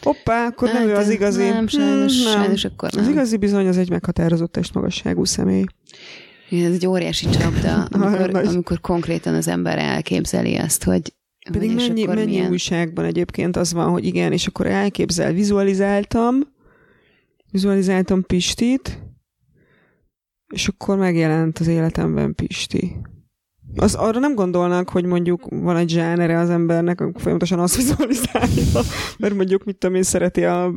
[0.00, 1.48] Hoppá, akkor hát, nem ő az igazi.
[1.48, 2.40] Nem, sajnos, hmm, nem.
[2.42, 3.04] sajnos akkor nem.
[3.04, 5.64] Az igazi bizony az egy meghatározott testmagasságú személy.
[6.50, 11.14] Ez egy óriási csapda, amikor, amikor konkrétan az ember elképzeli azt, hogy
[11.52, 12.50] pedig hogy mennyi, mennyi milyen...
[12.50, 16.34] újságban egyébként az van, hogy igen, és akkor elképzel, vizualizáltam,
[17.50, 18.98] vizualizáltam Pistit,
[20.52, 22.96] és akkor megjelent az életemben Pisti
[23.76, 28.80] az arra nem gondolnak, hogy mondjuk van egy zsánere az embernek, folyamatosan azt vizualizálja,
[29.18, 30.72] mert mondjuk, mit tudom én, szereti a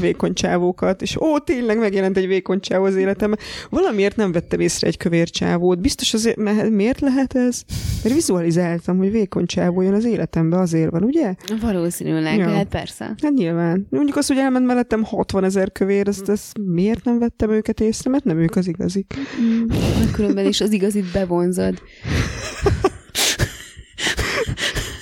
[0.00, 3.38] vékony csávókat, és ó, tényleg megjelent egy vékony csávó az életemben.
[3.70, 5.80] Valamiért nem vettem észre egy kövér csávót.
[5.80, 7.62] Biztos azért, mert miért lehet ez?
[8.02, 11.34] Mert vizualizáltam, hogy vékony csávó jön az életembe, azért van, ugye?
[11.60, 12.48] Valószínűleg, ja.
[12.48, 13.04] hát persze.
[13.22, 13.86] Hát nyilván.
[13.90, 18.10] Mondjuk azt, hogy elment mellettem 60 ezer kövér, ezt, ezt miért nem vettem őket észre?
[18.10, 19.14] Mert nem ők az igazik.
[19.40, 19.64] Mm,
[20.12, 21.82] különben is az igazit bevonzod.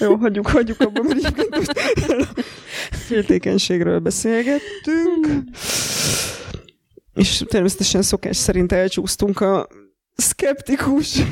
[0.01, 1.73] Jó, hagyjuk, hagyjuk abban, mert most
[2.91, 5.27] féltékenységről beszélgettünk.
[7.15, 9.69] És természetesen szokás szerint elcsúsztunk a
[10.15, 11.23] szkeptikus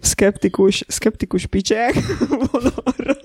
[0.00, 1.94] szkeptikus, szkeptikus picsák
[2.28, 3.16] vonalra.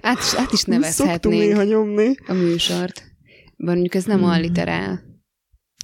[0.00, 2.14] Át is, át is nevezhetnénk néha nyomni.
[2.26, 3.04] a műsort.
[3.56, 4.28] Mondjuk ez nem hmm.
[4.28, 5.02] alliterál.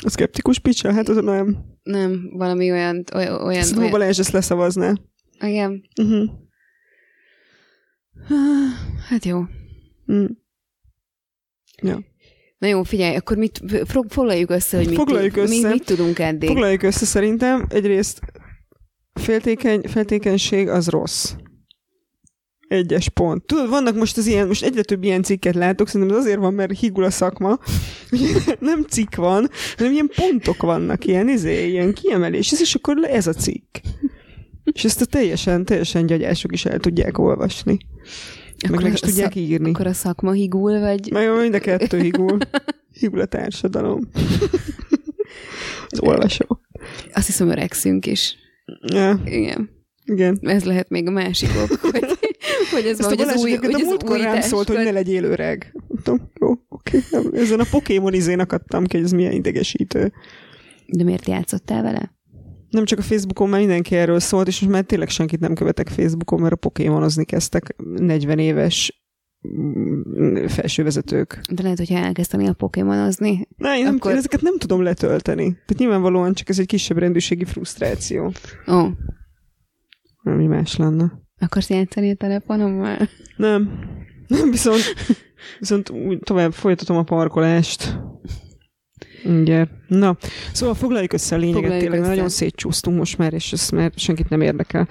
[0.05, 0.93] A szkeptikus picsa?
[0.93, 1.57] Hát az nem.
[1.89, 3.05] Nem, valami olyan...
[3.15, 3.91] olyan, olyan olyan...
[3.91, 4.95] Balázs ezt leszavazná.
[5.41, 5.83] Igen.
[6.01, 6.31] Uh-huh.
[9.09, 9.41] Hát jó.
[10.13, 10.25] Mm.
[11.83, 11.99] Ja.
[12.59, 13.61] Na jó, figyelj, akkor mit,
[14.09, 16.49] foglaljuk össze, hogy mit, foglaljuk össze, mit, mit tudunk eddig.
[16.49, 17.67] Foglaljuk össze szerintem.
[17.69, 18.21] Egyrészt
[19.13, 21.33] féltékeny, féltékenység az rossz.
[22.69, 23.45] Egyes pont.
[23.45, 26.55] Tudod, vannak most az ilyen, most egyre több ilyen cikket látok, szerintem ez azért van,
[26.55, 27.59] mert higul a szakma.
[28.61, 33.33] nem cikk van, hanem ilyen pontok vannak, ilyen, izé, ilyen kiemelés, és akkor ez a
[33.33, 33.77] cikk.
[34.73, 37.79] És ezt a teljesen, teljesen gyagyások is el tudják olvasni.
[38.59, 39.71] Akkor meg is tudják szak, írni.
[39.71, 41.11] Akkor a szakma higul, vagy...
[41.13, 42.39] Meg mind a kettő higul.
[43.01, 44.01] higul a társadalom.
[45.91, 46.61] Az olvasó.
[47.13, 48.37] Azt hiszem, öregszünk is.
[48.93, 49.21] Ja.
[49.25, 49.71] Igen.
[50.05, 50.39] Igen.
[50.43, 52.18] Ez lehet még a másik ok, hogy,
[52.71, 55.75] hogy ez van, hogy az új, hogy a múltkor rám szólt, hogy ne legyél öreg.
[55.89, 57.01] Mondtam, jó, oké.
[57.11, 57.41] Okay.
[57.41, 60.13] Ezen a Pokémon izén akadtam ki, hogy ez milyen idegesítő.
[60.87, 62.17] De miért játszottál vele?
[62.71, 65.89] nem csak a Facebookon már mindenki erről szólt, és most már tényleg senkit nem követek
[65.89, 69.03] Facebookon, mert a Pokémonozni kezdtek 40 éves
[69.49, 71.41] mm, felsővezetők.
[71.51, 73.49] De lehet, hogyha elkezdeni a Pokémonozni.
[73.57, 74.11] Na, én, akkor...
[74.11, 75.45] nem, ezeket nem tudom letölteni.
[75.45, 78.33] Tehát nyilvánvalóan csak ez egy kisebb rendőrségi frusztráció.
[78.67, 78.75] Ó.
[78.75, 78.91] Oh.
[80.23, 81.27] Mi más lenne.
[81.39, 83.09] Akarsz játszani a telefonommal?
[83.37, 83.81] Nem.
[84.51, 84.83] Viszont,
[85.59, 87.99] viszont úgy tovább folytatom a parkolást.
[89.25, 89.71] Igen.
[89.89, 90.17] Na,
[90.53, 92.11] szóval foglaljuk össze a lényeget, foglaljuk tényleg össze.
[92.11, 94.89] nagyon szétcsúsztunk most már, és ezt már senkit nem érdekel.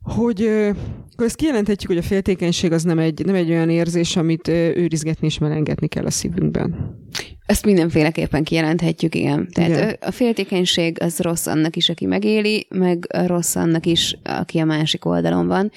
[0.00, 0.70] Hogy
[1.16, 5.26] akkor ezt kijelenthetjük, hogy a féltékenység az nem egy, nem egy olyan érzés, amit őrizgetni
[5.26, 6.98] és melengetni kell a szívünkben.
[7.46, 9.48] Ezt mindenféleképpen kijelenthetjük, igen.
[9.52, 9.96] Tehát igen.
[10.00, 15.04] a féltékenység az rossz annak is, aki megéli, meg rossz annak is, aki a másik
[15.04, 15.70] oldalon van.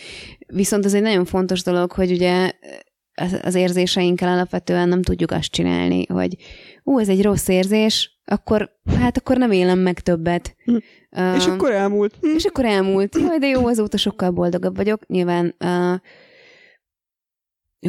[0.47, 2.51] Viszont ez egy nagyon fontos dolog, hogy ugye
[3.41, 6.35] az, érzéseinkkel alapvetően nem tudjuk azt csinálni, hogy
[6.83, 10.55] ú, ez egy rossz érzés, akkor hát akkor nem élem meg többet.
[11.11, 12.15] Uh, és akkor elmúlt.
[12.21, 12.27] Hm.
[12.35, 13.15] És akkor elmúlt.
[13.15, 15.07] Jaj, de jó, azóta sokkal boldogabb vagyok.
[15.07, 15.99] Nyilván uh,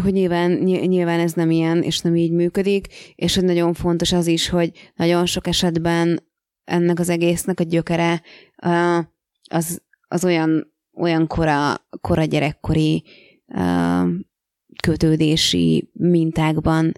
[0.03, 4.27] hogy nyilván, nyilván ez nem ilyen, és nem így működik, és hogy nagyon fontos az
[4.27, 6.29] is, hogy nagyon sok esetben
[6.65, 8.23] ennek az egésznek a gyökere
[8.67, 9.05] uh,
[9.51, 13.05] az, az olyan, olyan kora, kora gyerekkori
[13.47, 14.09] uh,
[14.83, 16.93] kötődési mintákban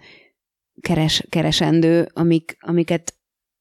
[0.81, 3.13] keres, keresendő, amik, amiket,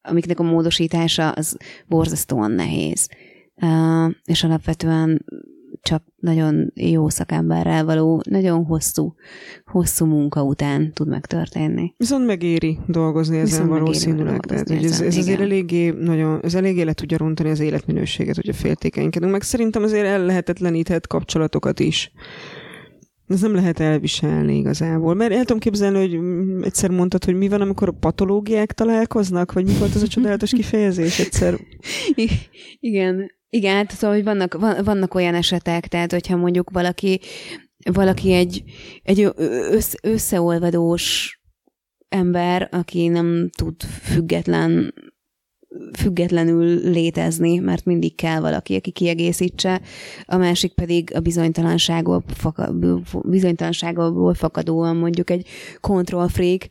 [0.03, 3.09] amiknek a módosítása az borzasztóan nehéz.
[3.57, 5.25] Uh, és alapvetően
[5.83, 9.15] csak nagyon jó szakemberrel való, nagyon hosszú,
[9.65, 11.95] hosszú munka után tud megtörténni.
[11.97, 14.41] Viszont megéri dolgozni ezen valószínűleg.
[14.41, 18.53] Tehát, hogy ez, ez azért eléggé, nagyon, ez eléggé le tudja rontani az életminőséget, hogyha
[18.53, 19.33] féltékenykedünk.
[19.33, 22.13] Meg szerintem azért el lehetetleníthet kapcsolatokat is.
[23.33, 25.15] Ez nem lehet elviselni igazából.
[25.15, 26.19] Mert el tudom képzelni, hogy
[26.65, 30.51] egyszer mondtad, hogy mi van, amikor a patológiák találkoznak, vagy mi volt az a csodálatos
[30.51, 31.59] kifejezés egyszer?
[32.81, 37.21] Igen, igen, hát szóval, hogy vannak, vannak olyan esetek, tehát hogyha mondjuk valaki,
[37.93, 38.63] valaki egy,
[39.03, 39.29] egy
[39.71, 41.37] össz, összeolvadós
[42.09, 44.95] ember, aki nem tud független
[45.99, 49.81] függetlenül létezni, mert mindig kell valaki, aki kiegészítse,
[50.25, 52.25] a másik pedig a bizonytalanságból,
[53.23, 55.47] bizonytalanságból fakadóan mondjuk egy
[55.81, 56.69] control freak,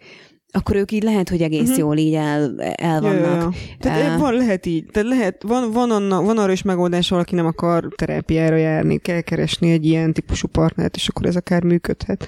[0.53, 1.77] akkor ők így lehet, hogy egész uh-huh.
[1.77, 3.23] jól így el, el vannak.
[3.23, 3.51] Ja, ja.
[3.79, 7.35] Tehát uh, van, lehet így, tehát lehet, van, van, anna, van arra is megoldás, valaki
[7.35, 12.27] nem akar terápiára járni, kell keresni egy ilyen típusú partnert, és akkor ez akár működhet.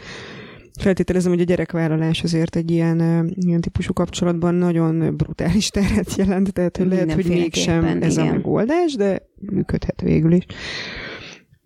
[0.79, 6.77] Feltételezem, hogy a gyerekvállalás azért egy ilyen, ilyen típusú kapcsolatban nagyon brutális teret jelent, tehát
[6.77, 8.27] hogy lehet, hogy mégsem ez igen.
[8.27, 10.45] a megoldás, de működhet végül is.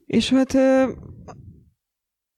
[0.05, 0.57] És hát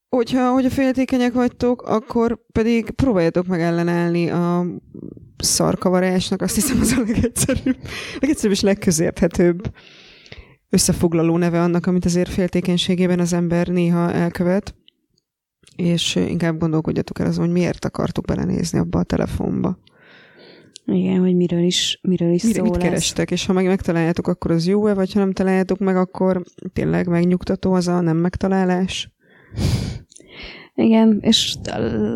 [0.10, 4.66] hogyha, hogyha féltékenyek vagytok, akkor pedig próbáljatok meg ellenállni a
[5.38, 7.78] szarkavarásnak, azt hiszem az a legegyszerűbb,
[8.20, 9.74] legegyszerűbb és legközérthetőbb
[10.70, 14.76] összefoglaló neve annak, amit azért féltékenységében az ember néha elkövet,
[15.80, 19.80] és inkább gondolkodjatok el azon, hogy miért akartok belenézni abba a telefonba.
[20.86, 22.84] Igen, hogy miről is, miről is Mire, szól Mit lesz.
[22.84, 27.08] kerestek, és ha meg megtaláljátok, akkor az jó-e, vagy ha nem találjátok meg, akkor tényleg
[27.08, 29.12] megnyugtató az a nem megtalálás?
[30.76, 31.56] Igen, és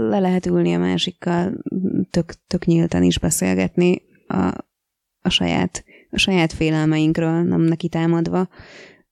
[0.09, 1.63] le lehet ülni a másikkal,
[2.09, 4.53] tök, tök nyíltan is beszélgetni a,
[5.21, 8.47] a, saját, a saját félelmeinkről, nem neki támadva,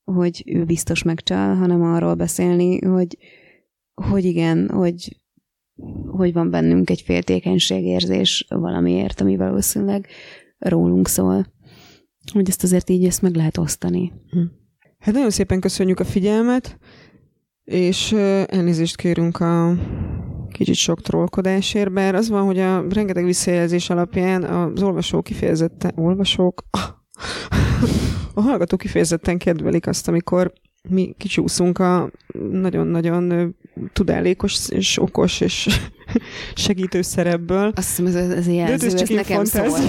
[0.03, 3.17] hogy ő biztos megcsal, hanem arról beszélni, hogy,
[3.93, 5.17] hogy igen, hogy,
[6.07, 10.07] hogy van bennünk egy féltékenységérzés valamiért, ami valószínűleg
[10.57, 11.45] rólunk szól.
[12.33, 14.11] Hogy ezt azért így ezt meg lehet osztani.
[14.29, 14.39] Hm.
[14.99, 16.79] Hát nagyon szépen köszönjük a figyelmet
[17.63, 18.11] és
[18.45, 19.73] elnézést kérünk a
[20.49, 26.63] kicsit sok trollkodásért, bár az van, hogy a rengeteg visszajelzés alapján az olvasók kifejezetten, olvasók,
[28.33, 30.53] a hallgatók kifejezetten kedvelik azt, amikor
[30.89, 32.11] mi kicsúszunk a
[32.51, 33.55] nagyon-nagyon
[33.93, 35.67] tudálékos és okos és
[36.55, 37.71] segítő szerepből.
[37.75, 39.79] Azt hiszem, ez, ez a jelző, ez, ez nekem szól.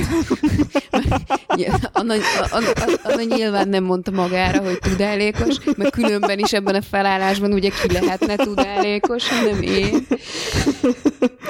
[1.92, 2.14] Anna,
[2.50, 2.70] Anna,
[3.02, 7.92] Anna nyilván nem mondta magára, hogy tudálékos, mert különben is ebben a felállásban ugye ki
[7.92, 10.06] lehetne tudálékos, hanem én.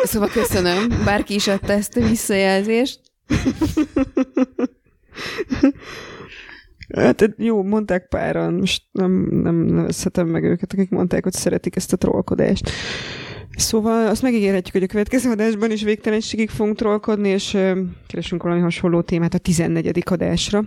[0.04, 3.00] Szóval köszönöm, bárki is adta ezt a visszajelzést.
[6.96, 11.92] Hát jó, mondták páran, most nem, nem nevezhetem meg őket, akik mondták, hogy szeretik ezt
[11.92, 12.70] a trollkodást.
[13.56, 17.58] Szóval azt megígérhetjük, hogy a következő adásban is végtelenségig fogunk trollkodni, és
[18.06, 20.02] keresünk valami hasonló témát a 14.
[20.10, 20.64] adásra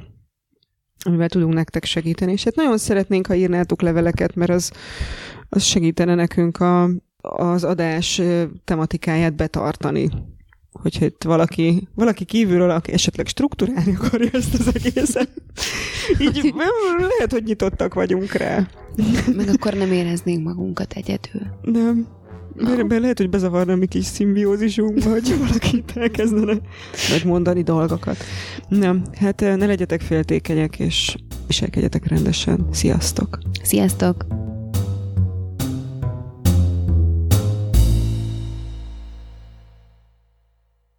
[1.05, 2.31] amivel tudunk nektek segíteni.
[2.31, 4.71] És hát nagyon szeretnénk, ha írnátok leveleket, mert az,
[5.49, 6.89] az segítene nekünk a,
[7.21, 8.21] az adás
[8.63, 10.09] tematikáját betartani
[10.85, 15.29] hogyha itt valaki, valaki kívülről aki esetleg struktúrálni akarja ezt az egészet,
[16.19, 16.53] így
[17.17, 18.67] lehet, hogy nyitottak vagyunk rá.
[19.35, 21.41] Meg akkor nem éreznénk magunkat egyedül.
[21.61, 22.07] Nem.
[22.55, 22.99] Mert no.
[22.99, 26.57] lehet, hogy bezavarna a mi kis szimbiózisunkba, hogy valaki itt elkezdene
[27.11, 28.17] megmondani dolgokat.
[28.69, 31.15] Nem, hát ne legyetek féltékenyek, és
[31.47, 32.67] viselkedjetek rendesen.
[32.71, 33.39] Sziasztok!
[33.63, 34.25] Sziasztok!